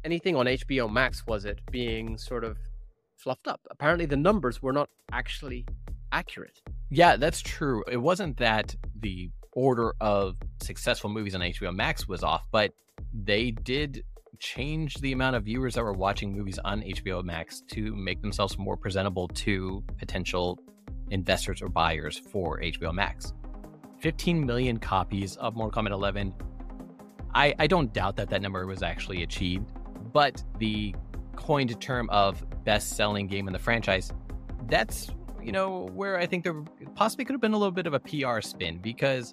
anything 0.04 0.36
on 0.36 0.46
HBO 0.46 0.92
Max 0.92 1.26
was 1.26 1.44
it 1.44 1.60
being 1.70 2.18
sort 2.18 2.44
of 2.44 2.58
fluffed 3.16 3.46
up. 3.46 3.60
Apparently 3.70 4.06
the 4.06 4.16
numbers 4.16 4.62
were 4.62 4.72
not 4.72 4.88
actually 5.12 5.64
accurate. 6.10 6.60
Yeah, 6.90 7.16
that's 7.16 7.40
true. 7.40 7.84
It 7.90 7.96
wasn't 7.96 8.36
that 8.38 8.74
the 9.00 9.30
order 9.54 9.94
of 10.00 10.36
successful 10.62 11.10
movies 11.10 11.34
on 11.34 11.40
HBO 11.40 11.74
Max 11.74 12.08
was 12.08 12.22
off, 12.22 12.42
but 12.50 12.72
they 13.12 13.50
did 13.50 14.04
change 14.38 14.96
the 14.96 15.12
amount 15.12 15.36
of 15.36 15.44
viewers 15.44 15.74
that 15.74 15.84
were 15.84 15.92
watching 15.92 16.36
movies 16.36 16.58
on 16.64 16.82
HBO 16.82 17.22
Max 17.22 17.62
to 17.70 17.94
make 17.94 18.20
themselves 18.20 18.58
more 18.58 18.76
presentable 18.76 19.28
to 19.28 19.84
potential 19.98 20.58
investors 21.12 21.62
or 21.62 21.69
buyers 21.69 22.19
for 22.19 22.61
HBO 22.61 22.92
Max. 22.92 23.33
15 24.00 24.45
million 24.45 24.78
copies 24.78 25.37
of 25.37 25.54
Mortal 25.54 25.83
Kombat 25.83 25.92
11. 25.92 26.35
I, 27.35 27.54
I 27.59 27.66
don't 27.66 27.92
doubt 27.92 28.16
that 28.16 28.28
that 28.31 28.42
number 28.42 28.66
was 28.66 28.83
actually 28.83 29.23
achieved, 29.23 29.71
but 30.12 30.42
the 30.59 30.95
coined 31.37 31.81
term 31.81 32.11
of 32.11 32.45
best 32.64 32.97
selling 32.97 33.26
game 33.26 33.47
in 33.47 33.52
the 33.52 33.59
franchise, 33.59 34.12
that's, 34.69 35.11
you 35.40 35.52
know, 35.52 35.88
where 35.95 36.19
I 36.19 36.26
think 36.26 36.45
there 36.45 36.62
possibly 36.95 37.25
could 37.25 37.35
have 37.35 37.40
been 37.40 37.54
a 37.54 37.59
little 37.59 37.73
bit 37.73 37.87
of 37.87 37.95
a 37.95 38.00
PR 38.00 38.40
spin 38.40 38.78
because 38.78 39.33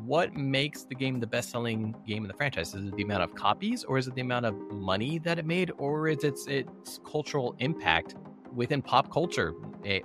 what 0.00 0.34
makes 0.34 0.84
the 0.84 0.94
game 0.94 1.20
the 1.20 1.26
best 1.26 1.50
selling 1.50 1.94
game 2.06 2.24
in 2.24 2.28
the 2.28 2.34
franchise? 2.34 2.74
Is 2.74 2.86
it 2.86 2.96
the 2.96 3.02
amount 3.02 3.22
of 3.22 3.34
copies 3.34 3.84
or 3.84 3.98
is 3.98 4.06
it 4.06 4.14
the 4.14 4.20
amount 4.22 4.46
of 4.46 4.54
money 4.70 5.18
that 5.20 5.38
it 5.38 5.44
made 5.44 5.72
or 5.78 6.08
is 6.08 6.24
it 6.24 6.28
its, 6.28 6.46
its 6.46 7.00
cultural 7.04 7.54
impact 7.58 8.14
within 8.54 8.80
pop 8.80 9.12
culture 9.12 9.52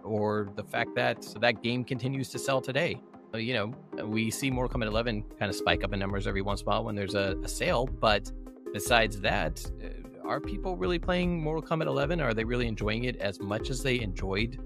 or 0.03 0.49
the 0.55 0.63
fact 0.63 0.95
that 0.95 1.23
so 1.23 1.39
that 1.39 1.63
game 1.63 1.83
continues 1.83 2.29
to 2.29 2.39
sell 2.39 2.61
today? 2.61 3.01
Uh, 3.33 3.37
you 3.37 3.53
know, 3.53 4.05
we 4.05 4.29
see 4.29 4.51
Mortal 4.51 4.77
Kombat 4.77 4.87
11 4.87 5.23
kind 5.39 5.49
of 5.49 5.55
spike 5.55 5.83
up 5.83 5.93
in 5.93 5.99
numbers 5.99 6.27
every 6.27 6.41
once 6.41 6.61
in 6.61 6.67
a 6.67 6.69
while 6.69 6.83
when 6.83 6.95
there's 6.95 7.15
a, 7.15 7.37
a 7.43 7.47
sale, 7.47 7.85
but 7.85 8.31
besides 8.73 9.21
that, 9.21 9.65
uh, 9.83 10.27
are 10.27 10.39
people 10.39 10.75
really 10.75 10.99
playing 10.99 11.41
Mortal 11.41 11.63
Kombat 11.63 11.87
11? 11.87 12.21
Are 12.21 12.33
they 12.33 12.43
really 12.43 12.67
enjoying 12.67 13.05
it 13.05 13.15
as 13.17 13.39
much 13.39 13.69
as 13.69 13.81
they 13.81 13.99
enjoyed 14.01 14.59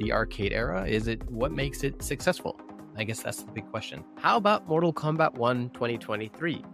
the 0.00 0.12
arcade 0.12 0.52
era? 0.52 0.86
Is 0.86 1.08
it 1.08 1.28
what 1.30 1.52
makes 1.52 1.84
it 1.84 2.02
successful? 2.02 2.60
I 2.96 3.04
guess 3.04 3.22
that's 3.22 3.42
the 3.42 3.52
big 3.52 3.70
question. 3.70 4.04
How 4.16 4.36
about 4.36 4.66
Mortal 4.66 4.92
Kombat 4.92 5.34
1 5.34 5.70
2023? 5.70 6.64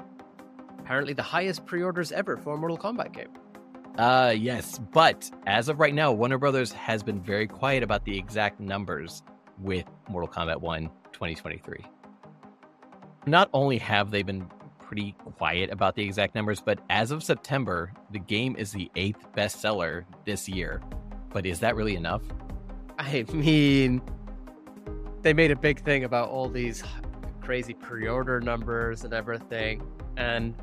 Apparently, 0.79 1.13
the 1.13 1.23
highest 1.23 1.67
pre 1.67 1.83
orders 1.83 2.13
ever 2.13 2.37
for 2.37 2.55
a 2.55 2.57
Mortal 2.57 2.79
Kombat 2.79 3.13
game. 3.13 3.29
Uh, 3.99 4.35
yes, 4.37 4.81
but 4.93 5.31
as 5.47 5.69
of 5.69 5.79
right 5.79 5.95
now, 5.95 6.13
Warner 6.13 6.39
Brothers 6.39 6.73
has 6.73 7.03
been 7.03 7.21
very 7.21 7.47
quiet 7.47 7.83
about 7.83 8.05
the 8.05 8.17
exact 8.17 8.59
numbers 8.59 9.23
with 9.59 9.85
Mortal 10.09 10.29
Kombat 10.29 10.61
1 10.61 10.85
2023. 11.13 11.85
Not 13.27 13.51
only 13.53 13.79
have 13.79 14.11
they 14.11 14.23
been 14.23 14.47
pretty 14.79 15.15
quiet 15.37 15.71
about 15.71 15.95
the 15.95 16.03
exact 16.03 16.35
numbers, 16.35 16.61
but 16.61 16.79
as 16.91 17.11
of 17.11 17.23
September, 17.23 17.93
the 18.11 18.19
game 18.19 18.57
is 18.57 18.73
the 18.73 18.91
eighth 18.97 19.27
bestseller 19.37 20.05
this 20.25 20.49
year. 20.49 20.83
But 21.31 21.47
is 21.47 21.61
that 21.61 21.77
really 21.77 21.95
enough? 21.97 22.23
I 22.99 23.25
mean, 23.33 24.03
they 25.23 25.33
made 25.33 25.51
a 25.51 25.57
big 25.57 25.81
thing 25.83 26.05
about 26.05 26.31
all 26.31 26.49
these 26.49 26.83
crazy 27.41 27.75
pre-order 27.75 28.41
numbers 28.41 29.05
and 29.05 29.13
everything, 29.13 29.83
and 30.17 30.55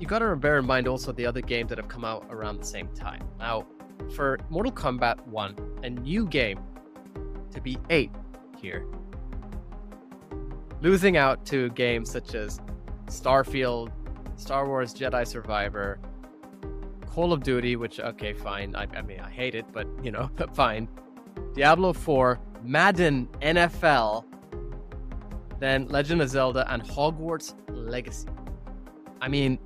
you 0.00 0.06
got 0.06 0.20
to 0.20 0.34
bear 0.34 0.58
in 0.58 0.64
mind 0.64 0.88
also 0.88 1.12
the 1.12 1.26
other 1.26 1.42
games 1.42 1.68
that 1.68 1.78
have 1.78 1.88
come 1.88 2.04
out 2.04 2.26
around 2.30 2.58
the 2.58 2.64
same 2.64 2.88
time. 2.94 3.22
Now, 3.38 3.66
for 4.16 4.40
Mortal 4.48 4.72
Kombat 4.72 5.24
1, 5.26 5.80
a 5.84 5.90
new 5.90 6.26
game 6.26 6.58
to 7.52 7.60
be 7.60 7.76
eight 7.90 8.10
here, 8.56 8.86
losing 10.80 11.18
out 11.18 11.44
to 11.46 11.68
games 11.70 12.10
such 12.10 12.34
as 12.34 12.60
Starfield, 13.06 13.92
Star 14.36 14.66
Wars 14.66 14.94
Jedi 14.94 15.26
Survivor, 15.26 16.00
Call 17.06 17.34
of 17.34 17.42
Duty, 17.42 17.76
which 17.76 18.00
okay, 18.00 18.32
fine. 18.32 18.74
I, 18.74 18.86
I 18.96 19.02
mean, 19.02 19.20
I 19.20 19.28
hate 19.28 19.54
it, 19.54 19.66
but 19.70 19.86
you 20.02 20.10
know, 20.10 20.30
fine. 20.54 20.88
Diablo 21.54 21.92
4, 21.92 22.40
Madden 22.62 23.28
NFL, 23.42 24.24
then 25.58 25.88
Legend 25.88 26.22
of 26.22 26.30
Zelda, 26.30 26.72
and 26.72 26.82
Hogwarts 26.82 27.54
Legacy. 27.68 28.28
I 29.20 29.28
mean, 29.28 29.58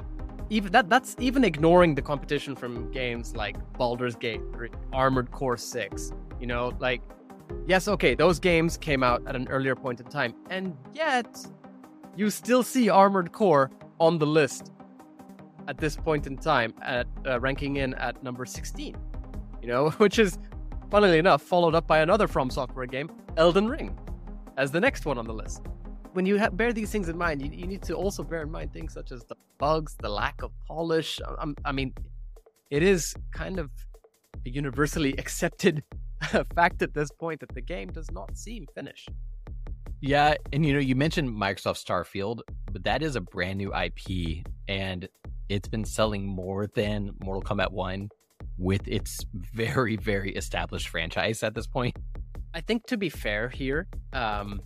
even 0.50 0.72
that 0.72 0.88
that's 0.88 1.16
even 1.18 1.44
ignoring 1.44 1.94
the 1.94 2.02
competition 2.02 2.54
from 2.54 2.90
games 2.90 3.34
like 3.34 3.56
Baldur's 3.74 4.16
Gate 4.16 4.40
or 4.54 4.68
Armored 4.92 5.30
Core 5.30 5.56
6. 5.56 6.12
You 6.40 6.46
know, 6.46 6.72
like 6.78 7.02
yes, 7.66 7.88
okay, 7.88 8.14
those 8.14 8.38
games 8.38 8.76
came 8.76 9.02
out 9.02 9.22
at 9.26 9.36
an 9.36 9.48
earlier 9.48 9.74
point 9.74 10.00
in 10.00 10.06
time, 10.06 10.34
and 10.50 10.76
yet 10.92 11.46
you 12.16 12.30
still 12.30 12.62
see 12.62 12.88
Armored 12.88 13.32
Core 13.32 13.70
on 13.98 14.18
the 14.18 14.26
list 14.26 14.72
at 15.68 15.78
this 15.78 15.96
point 15.96 16.26
in 16.26 16.36
time 16.36 16.74
at 16.82 17.06
uh, 17.26 17.40
ranking 17.40 17.76
in 17.76 17.94
at 17.94 18.22
number 18.22 18.44
16. 18.44 18.96
You 19.62 19.68
know, 19.68 19.90
which 19.98 20.18
is 20.18 20.38
funnily 20.90 21.18
enough, 21.18 21.42
followed 21.42 21.74
up 21.74 21.86
by 21.86 22.00
another 22.00 22.28
From 22.28 22.50
Software 22.50 22.86
game, 22.86 23.10
Elden 23.36 23.68
Ring, 23.68 23.98
as 24.56 24.70
the 24.70 24.80
next 24.80 25.06
one 25.06 25.18
on 25.18 25.26
the 25.26 25.34
list. 25.34 25.62
When 26.14 26.26
you 26.26 26.38
bear 26.50 26.73
these 26.73 26.90
things 26.90 27.09
in 27.09 27.18
mind, 27.18 27.42
you, 27.42 27.50
you, 27.50 27.66
need 27.66 27.83
to 27.83 27.94
also 27.94 28.23
bear 28.23 28.42
in 28.42 28.50
mind 28.50 28.73
things 28.73 28.92
such 28.94 29.11
as 29.11 29.25
the 29.25 29.35
bugs, 29.59 29.97
the 30.00 30.09
lack 30.09 30.42
of 30.42 30.52
polish. 30.66 31.21
I, 31.26 31.52
I 31.64 31.73
mean, 31.73 31.92
it 32.71 32.85
is 32.85 33.16
kind 33.33 33.59
of 33.59 33.68
a 34.47 34.50
universally 34.50 35.12
accepted 35.18 35.83
fact 36.54 36.83
at 36.83 36.94
this 36.94 37.11
point 37.11 37.40
that 37.40 37.52
the 37.52 37.61
game 37.61 37.90
does 37.90 38.11
not 38.12 38.37
seem 38.37 38.66
finished. 38.76 39.11
Yeah, 40.00 40.35
and 40.52 40.64
you 40.64 40.73
know, 40.73 40.78
you 40.78 40.94
mentioned 40.94 41.30
Microsoft 41.30 41.85
Starfield, 41.85 42.42
but 42.71 42.85
that 42.85 43.02
is 43.02 43.16
a 43.16 43.21
brand 43.21 43.59
new 43.59 43.75
IP, 43.75 44.44
and 44.68 45.09
it's 45.49 45.66
been 45.66 45.85
selling 45.85 46.25
more 46.25 46.68
than 46.76 47.11
Mortal 47.25 47.42
Kombat 47.42 47.73
1 47.73 48.09
with 48.56 48.87
its 48.87 49.25
very, 49.35 49.97
very 49.97 50.30
established 50.37 50.88
franchise 50.88 51.42
at 51.42 51.54
this 51.54 51.66
point. 51.66 51.97
I 52.54 52.61
think 52.61 52.87
to 52.87 52.97
be 52.97 53.09
fair 53.09 53.49
here, 53.49 53.88
um, 54.12 54.61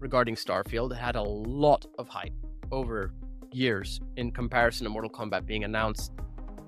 regarding 0.00 0.34
Starfield, 0.34 0.96
had 0.96 1.16
a 1.16 1.22
lot 1.22 1.86
of 1.98 2.08
hype 2.08 2.32
over 2.72 3.12
years 3.52 4.00
in 4.16 4.30
comparison 4.30 4.84
to 4.84 4.90
Mortal 4.90 5.10
Kombat 5.10 5.46
being 5.46 5.64
announced, 5.64 6.12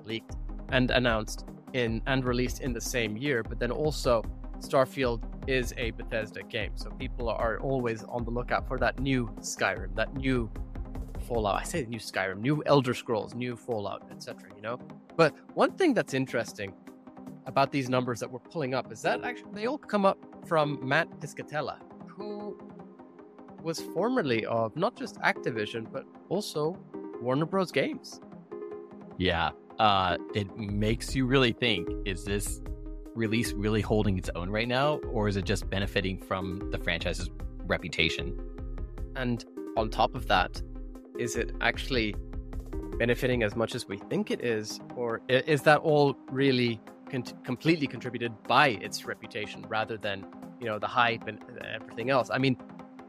leaked, 0.04 0.36
and 0.68 0.90
announced 0.90 1.46
in 1.72 2.02
and 2.06 2.24
released 2.24 2.60
in 2.60 2.72
the 2.72 2.80
same 2.80 3.16
year. 3.16 3.42
But 3.42 3.58
then 3.58 3.70
also, 3.70 4.22
Starfield 4.58 5.22
is 5.48 5.74
a 5.76 5.90
Bethesda 5.92 6.42
game, 6.44 6.72
so 6.76 6.90
people 6.90 7.28
are 7.28 7.58
always 7.60 8.04
on 8.04 8.24
the 8.24 8.30
lookout 8.30 8.68
for 8.68 8.78
that 8.78 9.00
new 9.00 9.26
Skyrim, 9.40 9.94
that 9.96 10.14
new 10.14 10.50
Fallout. 11.26 11.60
I 11.60 11.64
say 11.64 11.86
new 11.88 11.98
Skyrim, 11.98 12.40
new 12.40 12.62
Elder 12.66 12.94
Scrolls, 12.94 13.34
new 13.34 13.56
Fallout, 13.56 14.02
etc. 14.10 14.50
You 14.56 14.62
know, 14.62 14.78
but 15.16 15.34
one 15.54 15.72
thing 15.72 15.94
that's 15.94 16.14
interesting 16.14 16.72
about 17.46 17.72
these 17.72 17.88
numbers 17.88 18.20
that 18.20 18.30
we're 18.30 18.38
pulling 18.38 18.74
up 18.74 18.92
is 18.92 19.02
that 19.02 19.24
actually 19.24 19.52
they 19.52 19.66
all 19.66 19.78
come 19.78 20.04
up 20.04 20.18
from 20.46 20.78
Matt 20.86 21.08
Piscatella, 21.20 21.78
who 22.06 22.58
was 23.62 23.80
formerly 23.80 24.44
of 24.46 24.76
not 24.76 24.96
just 24.96 25.16
Activision 25.20 25.90
but 25.92 26.04
also 26.28 26.76
Warner 27.20 27.46
Bros. 27.46 27.70
Games. 27.70 28.20
Yeah, 29.18 29.50
uh, 29.78 30.16
it 30.34 30.56
makes 30.56 31.14
you 31.14 31.26
really 31.26 31.52
think: 31.52 31.88
is 32.04 32.24
this 32.24 32.60
release 33.14 33.52
really 33.52 33.80
holding 33.80 34.18
its 34.18 34.30
own 34.34 34.50
right 34.50 34.68
now, 34.68 34.96
or 35.12 35.28
is 35.28 35.36
it 35.36 35.44
just 35.44 35.68
benefiting 35.70 36.18
from 36.18 36.68
the 36.70 36.78
franchise's 36.78 37.30
reputation? 37.66 38.38
And 39.16 39.44
on 39.76 39.90
top 39.90 40.14
of 40.14 40.26
that, 40.28 40.60
is 41.18 41.36
it 41.36 41.52
actually 41.60 42.14
benefiting 42.98 43.42
as 43.42 43.54
much 43.54 43.74
as 43.74 43.86
we 43.86 43.98
think 43.98 44.30
it 44.30 44.44
is, 44.44 44.80
or 44.96 45.20
is 45.28 45.62
that 45.62 45.78
all 45.78 46.16
really 46.30 46.80
con- 47.10 47.24
completely 47.44 47.86
contributed 47.86 48.32
by 48.44 48.68
its 48.68 49.04
reputation 49.04 49.64
rather 49.68 49.96
than 49.96 50.26
you 50.60 50.66
know 50.66 50.78
the 50.78 50.86
hype 50.86 51.26
and 51.26 51.38
everything 51.74 52.10
else? 52.10 52.30
I 52.32 52.38
mean, 52.38 52.56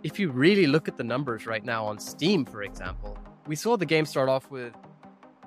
if 0.03 0.19
you 0.19 0.29
really 0.29 0.67
look 0.67 0.89
at 0.89 0.97
the 0.97 1.03
numbers 1.03 1.47
right 1.47 1.63
now 1.63 1.85
on 1.85 1.97
Steam, 1.97 2.45
for 2.45 2.61
example, 2.63 3.17
we 3.47 3.55
saw 3.55 3.77
the 3.77 3.85
game 3.85 4.05
start 4.05 4.27
off 4.29 4.51
with 4.51 4.73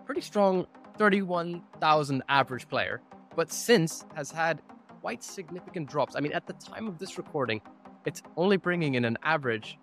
pretty 0.07 0.23
strong 0.23 0.67
31,000 0.97 2.23
average 2.29 2.69
player, 2.69 3.01
but 3.37 3.53
since 3.53 4.05
has 4.15 4.31
had 4.31 4.63
quite 5.03 5.23
significant 5.23 5.89
drops. 5.89 6.17
I 6.17 6.21
mean, 6.21 6.33
at 6.33 6.47
the 6.47 6.55
time 6.55 6.89
of 6.89 6.99
this 6.99 7.19
recording, 7.19 7.61
it's 8.07 8.23
only 8.37 8.57
bringing 8.57 8.95
in 8.95 9.05
an 9.05 9.19
average 9.23 9.79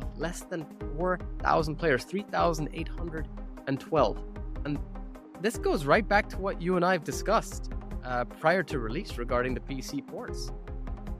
of 0.00 0.18
less 0.18 0.40
than 0.40 0.64
4,000 0.96 1.76
players, 1.76 2.04
3,812. 2.04 4.24
And 4.64 4.78
this 5.42 5.58
goes 5.58 5.84
right 5.84 6.08
back 6.08 6.30
to 6.30 6.38
what 6.38 6.62
you 6.62 6.76
and 6.76 6.84
I 6.84 6.92
have 6.92 7.04
discussed 7.04 7.70
uh, 8.02 8.24
prior 8.24 8.62
to 8.62 8.78
release 8.78 9.18
regarding 9.18 9.52
the 9.52 9.60
PC 9.60 10.06
ports. 10.06 10.52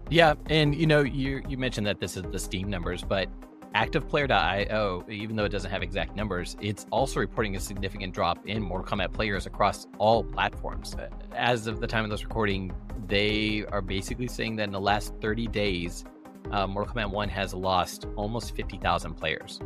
Yeah, 0.08 0.34
and 0.46 0.75
you 0.75 0.86
know, 0.86 1.00
you 1.00 1.42
you 1.48 1.58
mentioned 1.58 1.86
that 1.86 2.00
this 2.00 2.16
is 2.16 2.22
the 2.25 2.38
Steam 2.38 2.70
numbers, 2.70 3.02
but 3.02 3.28
ActivePlayer.io, 3.75 5.04
even 5.08 5.36
though 5.36 5.44
it 5.44 5.50
doesn't 5.50 5.70
have 5.70 5.82
exact 5.82 6.16
numbers, 6.16 6.56
it's 6.62 6.86
also 6.90 7.20
reporting 7.20 7.56
a 7.56 7.60
significant 7.60 8.14
drop 8.14 8.38
in 8.46 8.62
Mortal 8.62 8.86
Kombat 8.86 9.12
players 9.12 9.46
across 9.46 9.86
all 9.98 10.25
platforms. 10.25 10.96
As 11.34 11.66
of 11.66 11.80
the 11.80 11.86
time 11.86 12.04
of 12.04 12.10
this 12.10 12.25
recording, 12.25 12.72
they 13.06 13.66
are 13.70 13.82
basically 13.82 14.28
saying 14.28 14.56
that 14.56 14.64
in 14.64 14.72
the 14.72 14.80
last 14.80 15.12
30 15.20 15.48
days, 15.48 16.04
uh, 16.52 16.66
Mortal 16.66 16.94
Kombat 16.94 17.10
1 17.10 17.28
has 17.28 17.52
lost 17.52 18.06
almost 18.16 18.56
50,000 18.56 19.14
players. 19.14 19.60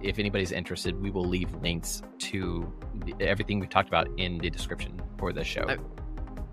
If 0.00 0.20
anybody's 0.20 0.52
interested, 0.52 1.00
we 1.00 1.10
will 1.10 1.24
leave 1.24 1.52
links 1.62 2.02
to 2.18 2.72
everything 3.18 3.58
we've 3.58 3.70
talked 3.70 3.88
about 3.88 4.08
in 4.18 4.38
the 4.38 4.50
description 4.50 5.00
for 5.18 5.32
the 5.32 5.42
show. 5.42 5.64
I, 5.68 5.78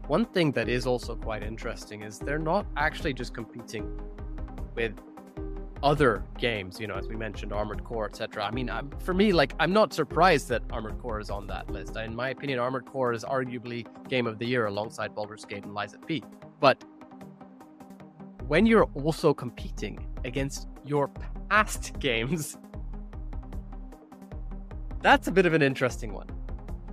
one 0.09 0.25
thing 0.25 0.51
that 0.53 0.67
is 0.67 0.87
also 0.87 1.15
quite 1.15 1.43
interesting 1.43 2.01
is 2.01 2.17
they're 2.17 2.39
not 2.39 2.65
actually 2.75 3.13
just 3.13 3.31
competing 3.31 3.87
with 4.73 4.93
other 5.83 6.23
games, 6.39 6.79
you 6.79 6.87
know, 6.87 6.95
as 6.95 7.07
we 7.07 7.15
mentioned, 7.15 7.53
Armored 7.53 7.83
Core, 7.83 8.07
etc. 8.07 8.43
I 8.43 8.49
mean, 8.49 8.71
I'm, 8.71 8.89
for 9.01 9.13
me, 9.13 9.31
like, 9.31 9.53
I'm 9.59 9.71
not 9.71 9.93
surprised 9.93 10.49
that 10.49 10.63
Armored 10.71 10.97
Core 10.99 11.19
is 11.19 11.29
on 11.29 11.45
that 11.47 11.69
list. 11.69 11.95
In 11.95 12.15
my 12.15 12.29
opinion, 12.29 12.57
Armored 12.57 12.87
Core 12.87 13.13
is 13.13 13.23
arguably 13.23 13.85
Game 14.09 14.25
of 14.25 14.39
the 14.39 14.47
Year 14.47 14.65
alongside 14.65 15.13
Baldur's 15.13 15.45
Gate 15.45 15.63
and 15.63 15.75
Lies 15.75 15.93
of 15.93 16.05
P. 16.07 16.23
But 16.59 16.83
when 18.47 18.65
you're 18.65 18.89
also 18.95 19.31
competing 19.31 20.03
against 20.25 20.69
your 20.83 21.11
past 21.49 21.93
games, 21.99 22.57
that's 25.01 25.27
a 25.27 25.31
bit 25.31 25.45
of 25.45 25.53
an 25.53 25.61
interesting 25.61 26.13
one. 26.13 26.38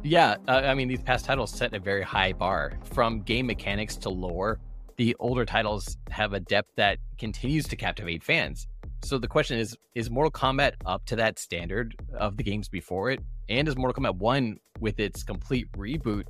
Yeah, 0.02 0.36
uh, 0.46 0.62
I 0.64 0.74
mean, 0.74 0.88
these 0.88 1.02
past 1.02 1.24
titles 1.24 1.50
set 1.50 1.74
a 1.74 1.80
very 1.80 2.02
high 2.02 2.32
bar 2.32 2.78
from 2.84 3.22
game 3.22 3.46
mechanics 3.46 3.96
to 3.96 4.08
lore. 4.08 4.60
The 4.96 5.16
older 5.18 5.44
titles 5.44 5.96
have 6.10 6.32
a 6.32 6.40
depth 6.40 6.70
that 6.76 6.98
continues 7.18 7.66
to 7.68 7.76
captivate 7.76 8.22
fans. 8.22 8.68
So 9.04 9.18
the 9.18 9.28
question 9.28 9.58
is 9.58 9.76
is 9.94 10.10
Mortal 10.10 10.30
Kombat 10.30 10.72
up 10.84 11.04
to 11.06 11.16
that 11.16 11.38
standard 11.38 11.94
of 12.14 12.36
the 12.36 12.42
games 12.42 12.68
before 12.68 13.10
it? 13.10 13.20
And 13.48 13.68
is 13.68 13.76
Mortal 13.76 14.02
Kombat 14.02 14.16
1 14.16 14.58
with 14.80 14.98
its 14.98 15.22
complete 15.22 15.70
reboot 15.72 16.24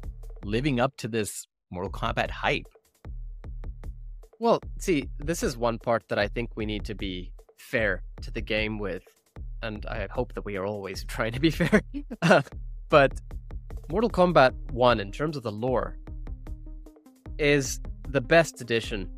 living 0.45 0.81
up 0.81 0.97
to 0.99 1.09
this 1.09 1.47
Mortal 1.71 1.91
Kombat 1.91 2.31
hype? 2.31 2.67
Well, 4.39 4.61
see, 4.79 5.09
this 5.19 5.43
is 5.43 5.57
one 5.57 5.79
part 5.79 6.09
that 6.09 6.19
I 6.19 6.29
think 6.29 6.51
we 6.57 6.67
need 6.67 6.85
to 6.87 6.95
be 6.95 7.33
fair 7.57 8.03
to 8.23 8.31
the 8.31 8.43
game 8.43 8.79
with, 8.79 9.03
and 9.63 9.87
I 9.87 10.09
hope 10.11 10.35
that 10.35 10.45
we 10.45 10.57
are 10.57 10.67
always 10.67 11.05
trying 11.09 11.33
to 11.33 11.41
be 11.41 11.51
fair. 11.51 11.81
but 12.89 13.13
Mortal 13.89 14.11
Kombat 14.11 14.53
1, 14.73 14.99
in 14.99 15.13
terms 15.13 15.37
of 15.37 15.45
the 15.45 15.53
lore, 15.53 15.97
is 17.39 17.81
the 18.09 18.21
best 18.21 18.61
edition 18.61 19.09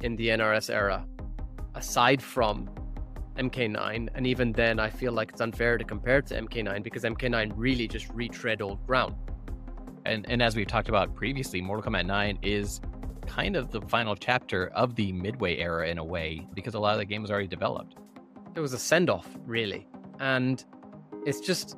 in 0.00 0.16
the 0.16 0.28
NRS 0.28 0.72
era, 0.72 1.06
aside 1.74 2.22
from 2.22 2.70
MK9. 3.36 4.08
And 4.14 4.26
even 4.26 4.52
then, 4.52 4.80
I 4.80 4.88
feel 4.88 5.12
like 5.12 5.32
it's 5.32 5.42
unfair 5.42 5.76
to 5.76 5.84
compare 5.84 6.18
it 6.18 6.26
to 6.28 6.40
MK9 6.40 6.82
because 6.82 7.02
MK9 7.02 7.52
really 7.54 7.86
just 7.86 8.08
retread 8.14 8.62
old 8.62 8.84
ground. 8.86 9.14
And, 10.06 10.24
and 10.30 10.42
as 10.42 10.56
we've 10.56 10.66
talked 10.66 10.88
about 10.88 11.14
previously, 11.14 11.60
Mortal 11.60 11.92
Kombat 11.92 12.06
9 12.06 12.38
is 12.40 12.80
kind 13.26 13.56
of 13.56 13.70
the 13.72 13.82
final 13.82 14.16
chapter 14.16 14.68
of 14.68 14.94
the 14.94 15.12
Midway 15.12 15.58
era 15.58 15.88
in 15.88 15.98
a 15.98 16.04
way 16.04 16.46
because 16.54 16.72
a 16.72 16.78
lot 16.78 16.94
of 16.94 16.98
the 16.98 17.04
game 17.04 17.20
was 17.20 17.30
already 17.30 17.46
developed. 17.46 17.96
It 18.54 18.60
was 18.60 18.72
a 18.72 18.78
send 18.78 19.10
off, 19.10 19.28
really. 19.44 19.86
And 20.18 20.64
it's 21.26 21.40
just, 21.40 21.76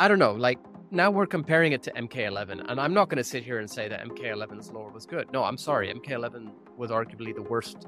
I 0.00 0.08
don't 0.08 0.18
know, 0.18 0.32
like 0.32 0.58
now 0.90 1.10
we're 1.10 1.26
comparing 1.26 1.72
it 1.72 1.82
to 1.84 1.92
MK11, 1.92 2.68
and 2.68 2.80
I'm 2.80 2.92
not 2.92 3.08
going 3.08 3.18
to 3.18 3.24
sit 3.24 3.44
here 3.44 3.58
and 3.58 3.70
say 3.70 3.88
that 3.88 4.04
MK11's 4.08 4.72
lore 4.72 4.90
was 4.90 5.06
good. 5.06 5.32
No, 5.32 5.44
I'm 5.44 5.56
sorry. 5.56 5.92
MK11 5.92 6.50
was 6.76 6.90
arguably 6.90 7.34
the 7.34 7.42
worst 7.42 7.86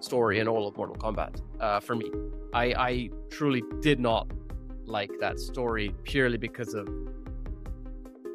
story 0.00 0.40
in 0.40 0.48
all 0.48 0.66
of 0.66 0.76
Mortal 0.76 0.96
Kombat 0.96 1.40
uh, 1.60 1.78
for 1.78 1.94
me. 1.94 2.10
I, 2.52 2.64
I 2.74 3.10
truly 3.30 3.62
did 3.80 4.00
not 4.00 4.28
like 4.84 5.10
that 5.20 5.38
story 5.38 5.94
purely 6.02 6.36
because 6.36 6.74
of, 6.74 6.88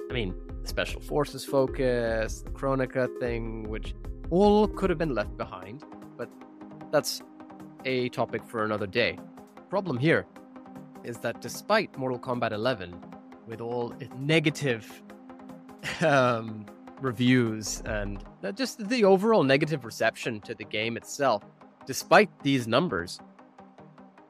I 0.10 0.14
mean, 0.14 0.34
special 0.64 1.02
forces 1.02 1.44
focus, 1.44 2.42
the 2.42 2.52
Kronika 2.52 3.08
thing, 3.20 3.68
which 3.68 3.94
all 4.30 4.68
could 4.68 4.90
have 4.90 5.00
been 5.00 5.14
left 5.14 5.36
behind, 5.38 5.84
but 6.18 6.30
that's 6.92 7.22
a 7.84 8.08
topic 8.10 8.46
for 8.46 8.64
another 8.64 8.88
day. 8.88 9.18
Problem 9.70 9.98
here 9.98 10.26
is 11.04 11.18
that 11.20 11.42
despite 11.42 11.98
Mortal 11.98 12.20
Kombat 12.20 12.54
11 12.54 12.96
with 13.48 13.62
all 13.62 13.94
its 14.00 14.14
negative 14.20 15.02
um, 16.02 16.66
reviews 17.02 17.82
and 17.86 18.24
just 18.56 18.88
the 18.90 19.04
overall 19.04 19.44
negative 19.44 19.86
reception 19.86 20.42
to 20.42 20.54
the 20.54 20.66
game 20.66 20.98
itself, 20.98 21.44
despite 21.86 22.30
these 22.44 22.68
numbers 22.68 23.20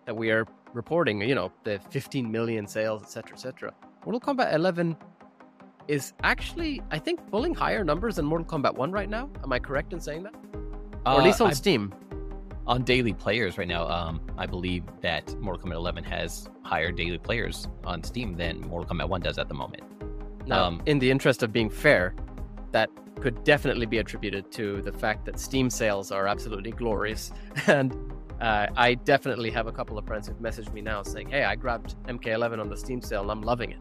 that 0.06 0.16
we 0.16 0.32
are 0.32 0.46
reporting, 0.74 1.22
you 1.22 1.36
know, 1.36 1.52
the 1.64 1.80
15 1.90 2.32
million 2.32 2.68
sales, 2.68 3.02
etc., 3.02 3.34
etc. 3.34 3.74
Mortal 4.06 4.22
Kombat 4.22 4.54
11 4.54 4.96
is 5.88 6.14
actually, 6.24 6.82
I 6.92 7.00
think, 7.00 7.20
pulling 7.30 7.56
higher 7.56 7.84
numbers 7.84 8.18
than 8.18 8.26
Mortal 8.26 8.48
Kombat 8.48 8.76
1 8.76 8.92
right 8.92 9.10
now. 9.10 9.30
Am 9.44 9.52
I 9.52 9.60
correct 9.60 9.94
in 9.94 10.00
saying 10.00 10.24
that? 10.24 10.36
Uh, 11.06 11.16
or 11.16 11.22
at 11.22 11.26
least 11.26 11.42
on 11.42 11.50
I, 11.50 11.54
Steam. 11.54 11.94
On 12.68 12.84
daily 12.84 13.14
players 13.14 13.58
right 13.58 13.68
now, 13.68 13.88
um, 13.88 14.20
I 14.38 14.46
believe 14.46 14.84
that 15.02 15.34
Mortal 15.40 15.66
Kombat 15.66 15.76
11 15.76 16.04
has 16.04 16.50
higher 16.64 16.92
daily 16.92 17.18
players 17.18 17.70
on 17.86 18.04
Steam 18.04 18.36
than 18.36 18.60
Mortal 18.60 18.94
Kombat 18.94 19.08
1 19.08 19.22
does 19.22 19.38
at 19.38 19.48
the 19.48 19.54
moment. 19.54 19.84
Now, 20.46 20.66
um, 20.66 20.82
in 20.86 21.00
the 21.00 21.10
interest 21.10 21.44
of 21.44 21.54
being 21.54 21.70
fair, 21.70 22.14
that 22.74 22.90
could 23.22 23.44
definitely 23.46 23.86
be 23.86 24.00
attributed 24.00 24.52
to 24.52 24.82
the 24.82 24.92
fact 24.92 25.26
that 25.26 25.40
Steam 25.40 25.70
sales 25.70 26.12
are 26.12 26.28
absolutely 26.28 26.72
glorious. 26.72 27.32
And 27.68 27.96
uh, 28.42 28.68
I 28.76 28.96
definitely 28.96 29.50
have 29.52 29.68
a 29.68 29.72
couple 29.72 29.98
of 29.98 30.06
friends 30.06 30.28
who've 30.28 30.38
messaged 30.38 30.74
me 30.74 30.82
now 30.82 31.04
saying, 31.04 31.30
"Hey, 31.30 31.44
I 31.44 31.56
grabbed 31.56 31.96
MK11 32.06 32.60
on 32.60 32.70
the 32.70 32.78
Steam 32.78 33.02
sale 33.02 33.22
and 33.22 33.32
I'm 33.32 33.42
loving 33.42 33.72
it." 33.72 33.80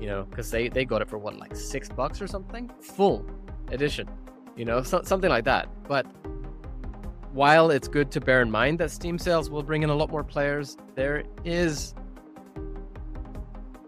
You 0.00 0.06
know, 0.06 0.22
because 0.24 0.50
they 0.50 0.68
they 0.68 0.84
got 0.84 1.02
it 1.02 1.10
for 1.10 1.18
what 1.18 1.36
like 1.38 1.54
six 1.54 1.88
bucks 1.88 2.22
or 2.22 2.26
something, 2.26 2.70
full 2.80 3.26
edition. 3.70 4.08
You 4.56 4.64
know, 4.64 4.82
so, 4.82 5.02
something 5.02 5.28
like 5.28 5.44
that. 5.44 5.68
But 5.86 6.06
while 7.38 7.70
it's 7.70 7.86
good 7.86 8.10
to 8.10 8.20
bear 8.20 8.42
in 8.42 8.50
mind 8.50 8.80
that 8.80 8.90
Steam 8.90 9.16
sales 9.16 9.48
will 9.48 9.62
bring 9.62 9.84
in 9.84 9.90
a 9.90 9.94
lot 9.94 10.10
more 10.10 10.24
players, 10.24 10.76
there 10.96 11.22
is 11.44 11.94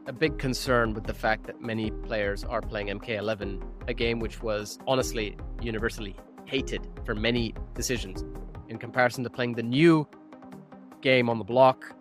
a 0.06 0.12
big 0.12 0.38
concern 0.38 0.94
with 0.94 1.02
the 1.02 1.12
fact 1.12 1.48
that 1.48 1.60
many 1.60 1.90
players 1.90 2.44
are 2.44 2.60
playing 2.60 2.86
MK11, 2.86 3.60
a 3.88 3.92
game 3.92 4.20
which 4.20 4.40
was 4.40 4.78
honestly 4.86 5.36
universally 5.60 6.14
hated 6.44 6.86
for 7.04 7.12
many 7.12 7.52
decisions, 7.74 8.24
in 8.68 8.78
comparison 8.78 9.24
to 9.24 9.30
playing 9.30 9.54
the 9.54 9.64
new 9.64 10.06
game 11.00 11.28
on 11.28 11.38
the 11.38 11.44
block 11.44 11.92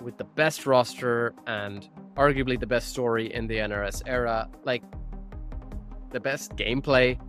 with 0.00 0.16
the 0.16 0.24
best 0.24 0.64
roster 0.64 1.34
and 1.46 1.90
arguably 2.16 2.58
the 2.58 2.66
best 2.66 2.88
story 2.88 3.30
in 3.34 3.46
the 3.46 3.56
NRS 3.56 4.00
era, 4.06 4.48
like 4.64 4.82
the 6.08 6.20
best 6.20 6.56
gameplay. 6.56 7.20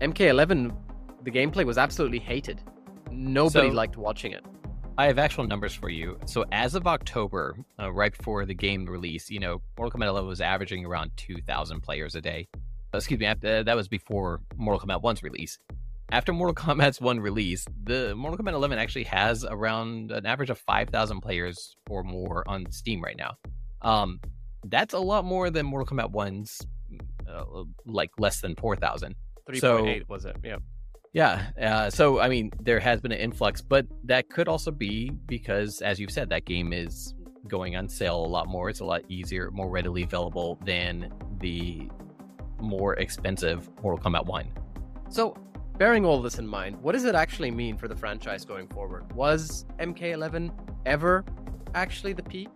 MK11, 0.00 0.76
the 1.22 1.30
gameplay 1.30 1.64
was 1.64 1.78
absolutely 1.78 2.18
hated. 2.18 2.60
Nobody 3.10 3.68
so, 3.68 3.74
liked 3.74 3.96
watching 3.96 4.32
it. 4.32 4.44
I 4.98 5.06
have 5.06 5.18
actual 5.18 5.46
numbers 5.46 5.74
for 5.74 5.88
you. 5.88 6.18
So 6.26 6.44
as 6.52 6.74
of 6.74 6.86
October, 6.86 7.56
uh, 7.80 7.92
right 7.92 8.16
before 8.16 8.44
the 8.44 8.54
game 8.54 8.84
release, 8.84 9.30
you 9.30 9.40
know, 9.40 9.62
Mortal 9.78 9.98
Kombat 9.98 10.08
11 10.08 10.28
was 10.28 10.40
averaging 10.40 10.84
around 10.84 11.12
2,000 11.16 11.80
players 11.80 12.14
a 12.14 12.20
day. 12.20 12.48
Uh, 12.92 12.98
excuse 12.98 13.18
me, 13.18 13.26
after, 13.26 13.64
that 13.64 13.74
was 13.74 13.88
before 13.88 14.40
Mortal 14.56 14.86
Kombat 14.86 15.02
1's 15.02 15.22
release. 15.22 15.58
After 16.10 16.32
Mortal 16.32 16.54
Kombat's 16.64 17.00
1 17.00 17.20
release, 17.20 17.66
the 17.84 18.14
Mortal 18.14 18.44
Kombat 18.44 18.52
11 18.52 18.78
actually 18.78 19.04
has 19.04 19.44
around 19.44 20.10
an 20.10 20.26
average 20.26 20.50
of 20.50 20.58
5,000 20.58 21.20
players 21.20 21.74
or 21.88 22.02
more 22.02 22.44
on 22.46 22.70
Steam 22.70 23.02
right 23.02 23.16
now. 23.16 23.36
Um, 23.80 24.20
that's 24.66 24.92
a 24.94 24.98
lot 24.98 25.24
more 25.24 25.48
than 25.50 25.64
Mortal 25.64 25.96
Kombat 25.96 26.12
1's, 26.12 26.66
uh, 27.28 27.64
like 27.86 28.10
less 28.18 28.40
than 28.40 28.56
4,000. 28.56 29.14
3.8 29.48 29.60
so, 29.60 30.04
was 30.08 30.24
it? 30.26 30.36
Yeah. 30.44 30.56
Yeah. 31.12 31.50
Uh, 31.60 31.90
so, 31.90 32.20
I 32.20 32.28
mean, 32.28 32.50
there 32.60 32.80
has 32.80 33.00
been 33.00 33.12
an 33.12 33.18
influx, 33.18 33.60
but 33.60 33.86
that 34.04 34.30
could 34.30 34.48
also 34.48 34.70
be 34.70 35.10
because, 35.26 35.82
as 35.82 36.00
you've 36.00 36.10
said, 36.10 36.30
that 36.30 36.46
game 36.46 36.72
is 36.72 37.14
going 37.46 37.76
on 37.76 37.88
sale 37.88 38.24
a 38.24 38.26
lot 38.26 38.48
more. 38.48 38.70
It's 38.70 38.80
a 38.80 38.84
lot 38.84 39.02
easier, 39.08 39.50
more 39.50 39.68
readily 39.68 40.04
available 40.04 40.58
than 40.64 41.12
the 41.40 41.88
more 42.60 42.94
expensive 42.94 43.68
Mortal 43.82 44.02
Kombat 44.02 44.24
1. 44.24 44.46
So, 45.10 45.36
bearing 45.76 46.06
all 46.06 46.22
this 46.22 46.38
in 46.38 46.46
mind, 46.46 46.80
what 46.80 46.92
does 46.92 47.04
it 47.04 47.14
actually 47.14 47.50
mean 47.50 47.76
for 47.76 47.88
the 47.88 47.96
franchise 47.96 48.44
going 48.46 48.68
forward? 48.68 49.12
Was 49.12 49.66
MK11 49.80 50.50
ever 50.86 51.24
actually 51.74 52.14
the 52.14 52.22
peak? 52.22 52.48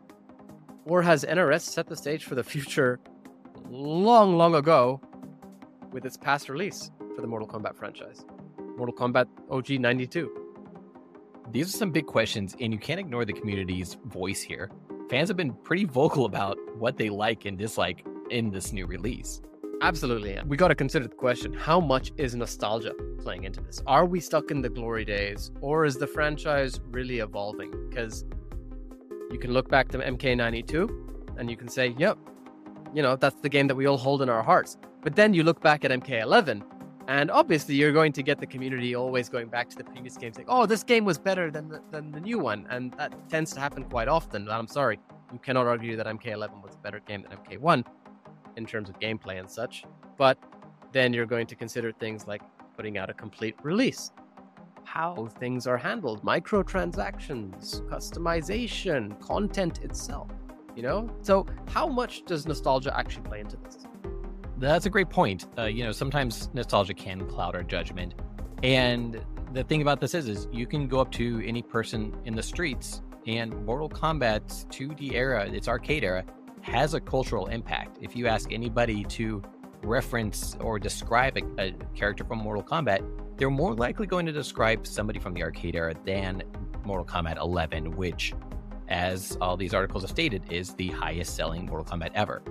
Or 0.86 1.02
has 1.02 1.24
NRS 1.24 1.62
set 1.62 1.88
the 1.88 1.96
stage 1.96 2.24
for 2.24 2.36
the 2.36 2.44
future 2.44 3.00
long, 3.68 4.38
long 4.38 4.54
ago 4.54 5.00
with 5.90 6.06
its 6.06 6.16
past 6.16 6.48
release 6.48 6.90
for 7.14 7.20
the 7.20 7.26
Mortal 7.26 7.48
Kombat 7.48 7.76
franchise? 7.76 8.24
Mortal 8.76 8.94
Kombat 8.94 9.26
OG 9.50 9.80
92? 9.80 10.30
These 11.50 11.74
are 11.74 11.78
some 11.78 11.90
big 11.90 12.06
questions, 12.06 12.54
and 12.60 12.72
you 12.72 12.78
can't 12.78 13.00
ignore 13.00 13.24
the 13.24 13.32
community's 13.32 13.96
voice 14.06 14.42
here. 14.42 14.70
Fans 15.08 15.28
have 15.28 15.36
been 15.36 15.52
pretty 15.52 15.84
vocal 15.84 16.24
about 16.24 16.58
what 16.76 16.96
they 16.96 17.08
like 17.08 17.44
and 17.44 17.56
dislike 17.56 18.04
in 18.30 18.50
this 18.50 18.72
new 18.72 18.86
release. 18.86 19.40
Absolutely. 19.82 20.38
We 20.46 20.56
got 20.56 20.68
to 20.68 20.74
consider 20.74 21.06
the 21.06 21.14
question 21.14 21.52
how 21.52 21.80
much 21.80 22.12
is 22.16 22.34
nostalgia 22.34 22.92
playing 23.18 23.44
into 23.44 23.60
this? 23.60 23.82
Are 23.86 24.04
we 24.04 24.20
stuck 24.20 24.50
in 24.50 24.60
the 24.60 24.68
glory 24.68 25.04
days, 25.04 25.52
or 25.60 25.84
is 25.84 25.96
the 25.96 26.06
franchise 26.06 26.80
really 26.90 27.20
evolving? 27.20 27.70
Because 27.88 28.24
you 29.30 29.38
can 29.38 29.52
look 29.52 29.68
back 29.68 29.88
to 29.88 29.98
MK92 29.98 31.38
and 31.38 31.50
you 31.50 31.56
can 31.56 31.68
say, 31.68 31.94
yep, 31.98 32.18
you 32.94 33.02
know, 33.02 33.16
that's 33.16 33.40
the 33.40 33.48
game 33.48 33.66
that 33.68 33.74
we 33.74 33.86
all 33.86 33.98
hold 33.98 34.22
in 34.22 34.28
our 34.28 34.42
hearts. 34.42 34.76
But 35.02 35.14
then 35.14 35.34
you 35.34 35.44
look 35.44 35.60
back 35.60 35.84
at 35.84 35.90
MK11 35.90 36.62
and 37.08 37.30
obviously, 37.30 37.74
you're 37.76 37.92
going 37.92 38.12
to 38.12 38.22
get 38.22 38.40
the 38.40 38.46
community 38.46 38.94
always 38.94 39.28
going 39.28 39.48
back 39.48 39.68
to 39.70 39.76
the 39.76 39.84
previous 39.84 40.16
game, 40.16 40.32
saying, 40.32 40.48
"Oh, 40.48 40.66
this 40.66 40.82
game 40.82 41.04
was 41.04 41.18
better 41.18 41.50
than 41.50 41.68
the, 41.68 41.80
than 41.90 42.10
the 42.12 42.20
new 42.20 42.38
one," 42.38 42.66
and 42.70 42.92
that 42.94 43.28
tends 43.28 43.52
to 43.54 43.60
happen 43.60 43.84
quite 43.84 44.08
often. 44.08 44.48
I'm 44.48 44.66
sorry, 44.66 44.98
you 45.32 45.38
cannot 45.38 45.66
argue 45.66 45.96
that 45.96 46.06
MK11 46.06 46.62
was 46.62 46.74
a 46.74 46.78
better 46.78 47.00
game 47.00 47.22
than 47.22 47.38
MK1 47.38 47.84
in 48.56 48.66
terms 48.66 48.88
of 48.88 48.98
gameplay 48.98 49.38
and 49.38 49.48
such. 49.50 49.84
But 50.16 50.38
then 50.92 51.12
you're 51.12 51.26
going 51.26 51.46
to 51.48 51.54
consider 51.54 51.92
things 51.92 52.26
like 52.26 52.42
putting 52.76 52.98
out 52.98 53.10
a 53.10 53.14
complete 53.14 53.54
release. 53.62 54.10
how 54.84 55.28
things 55.40 55.66
are 55.66 55.76
handled 55.76 56.22
microtransactions, 56.22 57.82
customization, 57.90 59.20
content 59.20 59.80
itself. 59.82 60.30
You 60.76 60.82
know? 60.82 61.10
So, 61.22 61.46
how 61.68 61.86
much 61.86 62.24
does 62.24 62.46
nostalgia 62.46 62.96
actually 62.96 63.24
play 63.24 63.40
into 63.40 63.56
this? 63.56 63.86
That's 64.58 64.86
a 64.86 64.90
great 64.90 65.10
point. 65.10 65.46
Uh, 65.58 65.64
you 65.64 65.84
know, 65.84 65.92
sometimes 65.92 66.48
nostalgia 66.54 66.94
can 66.94 67.26
cloud 67.26 67.54
our 67.54 67.62
judgment. 67.62 68.14
And 68.62 69.22
the 69.52 69.64
thing 69.64 69.82
about 69.82 70.00
this 70.00 70.14
is, 70.14 70.28
is 70.28 70.48
you 70.50 70.66
can 70.66 70.88
go 70.88 70.98
up 71.00 71.12
to 71.12 71.42
any 71.46 71.62
person 71.62 72.16
in 72.24 72.34
the 72.34 72.42
streets, 72.42 73.02
and 73.26 73.54
Mortal 73.66 73.88
Kombat's 73.88 74.66
2D 74.70 75.12
era, 75.12 75.46
its 75.46 75.68
arcade 75.68 76.04
era, 76.04 76.24
has 76.62 76.94
a 76.94 77.00
cultural 77.00 77.46
impact. 77.46 77.98
If 78.00 78.16
you 78.16 78.26
ask 78.26 78.52
anybody 78.52 79.04
to 79.04 79.42
reference 79.82 80.56
or 80.60 80.78
describe 80.78 81.36
a, 81.36 81.42
a, 81.62 81.72
character 81.94 82.24
from 82.24 82.38
Mortal 82.38 82.62
Kombat, 82.62 83.06
they're 83.36 83.50
more 83.50 83.74
likely 83.74 84.06
going 84.06 84.26
to 84.26 84.32
describe 84.32 84.86
somebody 84.86 85.18
from 85.18 85.34
the 85.34 85.42
arcade 85.42 85.76
era 85.76 85.94
than 86.04 86.42
Mortal 86.84 87.04
Kombat 87.04 87.36
11, 87.36 87.94
which, 87.94 88.32
as 88.88 89.36
all 89.40 89.56
these 89.56 89.74
articles 89.74 90.02
have 90.02 90.10
stated, 90.10 90.42
is 90.50 90.74
the 90.74 90.88
highest 90.88 91.36
selling 91.36 91.66
Mortal 91.66 91.84
Kombat 91.84 92.10
ever. 92.14 92.42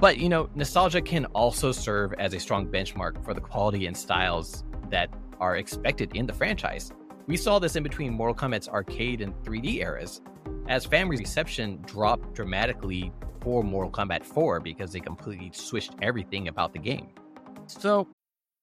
But, 0.00 0.16
you 0.16 0.30
know, 0.30 0.48
nostalgia 0.54 1.02
can 1.02 1.26
also 1.26 1.72
serve 1.72 2.14
as 2.14 2.32
a 2.32 2.40
strong 2.40 2.66
benchmark 2.66 3.22
for 3.22 3.34
the 3.34 3.40
quality 3.40 3.86
and 3.86 3.94
styles 3.94 4.64
that 4.88 5.10
are 5.38 5.56
expected 5.56 6.16
in 6.16 6.26
the 6.26 6.32
franchise. 6.32 6.90
We 7.26 7.36
saw 7.36 7.58
this 7.58 7.76
in 7.76 7.82
between 7.82 8.14
Mortal 8.14 8.34
Kombat's 8.34 8.66
arcade 8.66 9.20
and 9.20 9.34
3D 9.44 9.76
eras, 9.76 10.22
as 10.68 10.86
fan 10.86 11.08
reception 11.08 11.82
dropped 11.84 12.34
dramatically 12.34 13.12
for 13.42 13.62
Mortal 13.62 13.92
Kombat 13.92 14.24
4 14.24 14.60
because 14.60 14.92
they 14.92 15.00
completely 15.00 15.50
switched 15.52 15.94
everything 16.00 16.48
about 16.48 16.72
the 16.72 16.78
game. 16.78 17.08
So, 17.66 18.08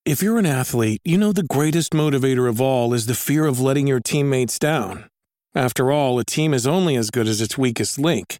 if 0.06 0.23
you're 0.23 0.39
an 0.39 0.45
athlete, 0.45 1.02
you 1.06 1.17
know 1.19 1.34
the 1.34 1.43
greatest 1.43 1.93
motivator 1.93 2.50
of 2.50 2.60
all 2.60 2.93
is 2.93 3.06
the 3.06 3.13
fear 3.13 3.45
of 3.45 3.60
letting 3.60 3.86
your 3.86 4.00
teammates 4.00 4.58
down. 4.58 5.08
After 5.54 5.91
all, 5.91 6.17
a 6.17 6.26
team 6.26 6.54
is 6.54 6.65
only 6.65 6.95
as 6.95 7.12
good 7.12 7.28
as 7.28 7.41
its 7.41 7.58
weakest 7.58 8.00
link. 8.00 8.39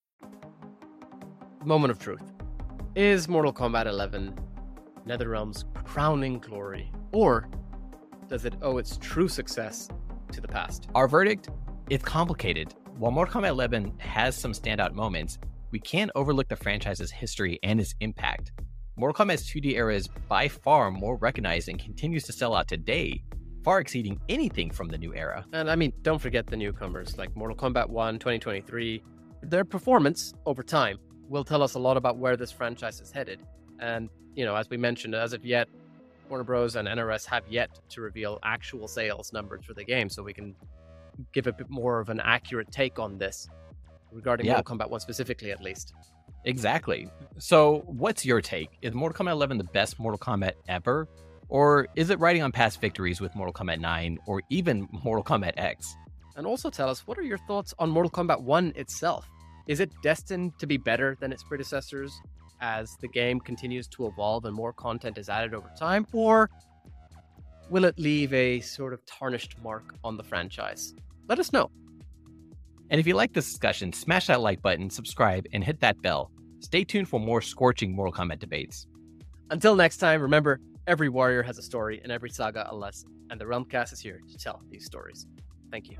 moment 1.65 1.91
of 1.91 1.99
truth. 1.99 2.23
Is 2.95 3.27
Mortal 3.27 3.53
Kombat 3.53 3.85
11 3.85 4.33
NetherRealm's 5.07 5.65
crowning 5.85 6.39
glory, 6.39 6.91
or 7.11 7.47
does 8.27 8.45
it 8.45 8.55
owe 8.61 8.77
its 8.77 8.97
true 8.97 9.27
success 9.27 9.89
to 10.31 10.41
the 10.41 10.47
past? 10.47 10.89
Our 10.95 11.07
verdict? 11.07 11.49
It's 11.89 12.03
complicated. 12.03 12.73
While 12.97 13.11
Mortal 13.11 13.41
Kombat 13.41 13.49
11 13.49 13.93
has 13.99 14.35
some 14.35 14.53
standout 14.53 14.93
moments, 14.93 15.37
we 15.71 15.79
can't 15.79 16.11
overlook 16.15 16.47
the 16.49 16.55
franchise's 16.55 17.11
history 17.11 17.59
and 17.63 17.79
its 17.79 17.95
impact. 17.99 18.51
Mortal 18.97 19.25
Kombat's 19.25 19.49
2D 19.49 19.73
era 19.73 19.95
is 19.95 20.07
by 20.27 20.47
far 20.47 20.91
more 20.91 21.15
recognized 21.17 21.69
and 21.69 21.79
continues 21.79 22.23
to 22.25 22.33
sell 22.33 22.55
out 22.55 22.67
today, 22.67 23.23
far 23.63 23.79
exceeding 23.79 24.19
anything 24.29 24.69
from 24.69 24.89
the 24.89 24.97
new 24.97 25.13
era. 25.15 25.45
And 25.53 25.69
I 25.69 25.75
mean, 25.75 25.93
don't 26.01 26.19
forget 26.19 26.47
the 26.47 26.57
newcomers 26.57 27.17
like 27.17 27.35
Mortal 27.35 27.55
Kombat 27.55 27.89
1, 27.89 28.19
2023. 28.19 29.03
Their 29.43 29.65
performance 29.65 30.33
over 30.45 30.61
time 30.61 30.97
will 31.31 31.45
tell 31.45 31.63
us 31.63 31.75
a 31.75 31.79
lot 31.79 31.95
about 31.95 32.17
where 32.17 32.35
this 32.35 32.51
franchise 32.51 32.99
is 32.99 33.09
headed. 33.09 33.39
And, 33.79 34.09
you 34.35 34.43
know, 34.43 34.55
as 34.55 34.69
we 34.69 34.75
mentioned, 34.75 35.15
as 35.15 35.31
of 35.31 35.45
yet, 35.45 35.69
Warner 36.29 36.43
Bros. 36.43 36.75
and 36.75 36.87
NRS 36.87 37.25
have 37.25 37.43
yet 37.49 37.69
to 37.89 38.01
reveal 38.01 38.37
actual 38.43 38.87
sales 38.87 39.31
numbers 39.31 39.65
for 39.65 39.73
the 39.73 39.83
game, 39.83 40.09
so 40.09 40.21
we 40.21 40.33
can 40.33 40.55
give 41.31 41.47
a 41.47 41.53
bit 41.53 41.69
more 41.69 41.99
of 41.99 42.09
an 42.09 42.19
accurate 42.19 42.69
take 42.71 42.99
on 42.99 43.17
this 43.17 43.47
regarding 44.11 44.45
yeah. 44.45 44.55
Mortal 44.55 44.77
Kombat 44.77 44.89
1 44.89 44.99
specifically, 44.99 45.51
at 45.51 45.61
least. 45.61 45.93
Exactly. 46.43 47.09
So, 47.37 47.83
what's 47.85 48.25
your 48.25 48.41
take? 48.41 48.69
Is 48.81 48.93
Mortal 48.93 49.25
Kombat 49.25 49.31
11 49.31 49.57
the 49.57 49.63
best 49.63 49.99
Mortal 49.99 50.19
Kombat 50.19 50.53
ever? 50.67 51.07
Or 51.47 51.87
is 51.95 52.09
it 52.09 52.19
riding 52.19 52.43
on 52.43 52.51
past 52.51 52.81
victories 52.81 53.21
with 53.21 53.35
Mortal 53.35 53.53
Kombat 53.53 53.79
9 53.79 54.19
or 54.25 54.41
even 54.49 54.87
Mortal 54.91 55.23
Kombat 55.23 55.53
X? 55.57 55.95
And 56.35 56.45
also 56.45 56.69
tell 56.69 56.89
us 56.89 57.05
what 57.07 57.17
are 57.17 57.23
your 57.23 57.37
thoughts 57.39 57.73
on 57.79 57.89
Mortal 57.89 58.11
Kombat 58.11 58.41
1 58.41 58.73
itself? 58.75 59.27
Is 59.67 59.79
it 59.79 59.91
destined 60.01 60.57
to 60.59 60.67
be 60.67 60.77
better 60.77 61.17
than 61.19 61.31
its 61.31 61.43
predecessors 61.43 62.13
as 62.61 62.95
the 63.01 63.07
game 63.07 63.39
continues 63.39 63.87
to 63.87 64.07
evolve 64.07 64.45
and 64.45 64.55
more 64.55 64.73
content 64.73 65.17
is 65.17 65.29
added 65.29 65.53
over 65.53 65.69
time? 65.77 66.05
Or 66.13 66.49
will 67.69 67.85
it 67.85 67.97
leave 67.97 68.33
a 68.33 68.59
sort 68.59 68.93
of 68.93 69.05
tarnished 69.05 69.55
mark 69.63 69.95
on 70.03 70.17
the 70.17 70.23
franchise? 70.23 70.93
Let 71.27 71.39
us 71.39 71.53
know. 71.53 71.71
And 72.89 72.99
if 72.99 73.07
you 73.07 73.15
like 73.15 73.33
this 73.33 73.47
discussion, 73.47 73.93
smash 73.93 74.27
that 74.27 74.41
like 74.41 74.61
button, 74.61 74.89
subscribe, 74.89 75.45
and 75.53 75.63
hit 75.63 75.79
that 75.79 76.01
bell. 76.01 76.31
Stay 76.59 76.83
tuned 76.83 77.07
for 77.07 77.19
more 77.19 77.41
scorching 77.41 77.95
Mortal 77.95 78.13
Kombat 78.13 78.39
debates. 78.39 78.85
Until 79.49 79.75
next 79.75 79.97
time, 79.97 80.21
remember 80.21 80.59
every 80.87 81.09
warrior 81.09 81.41
has 81.43 81.57
a 81.57 81.63
story 81.63 82.01
and 82.03 82.11
every 82.11 82.29
saga 82.29 82.67
a 82.69 82.75
lesson, 82.75 83.09
and 83.29 83.39
the 83.39 83.47
Realm 83.47 83.65
Kast 83.65 83.93
is 83.93 83.99
here 83.99 84.21
to 84.29 84.37
tell 84.37 84.61
these 84.69 84.85
stories. 84.85 85.25
Thank 85.71 85.89
you. 85.89 85.97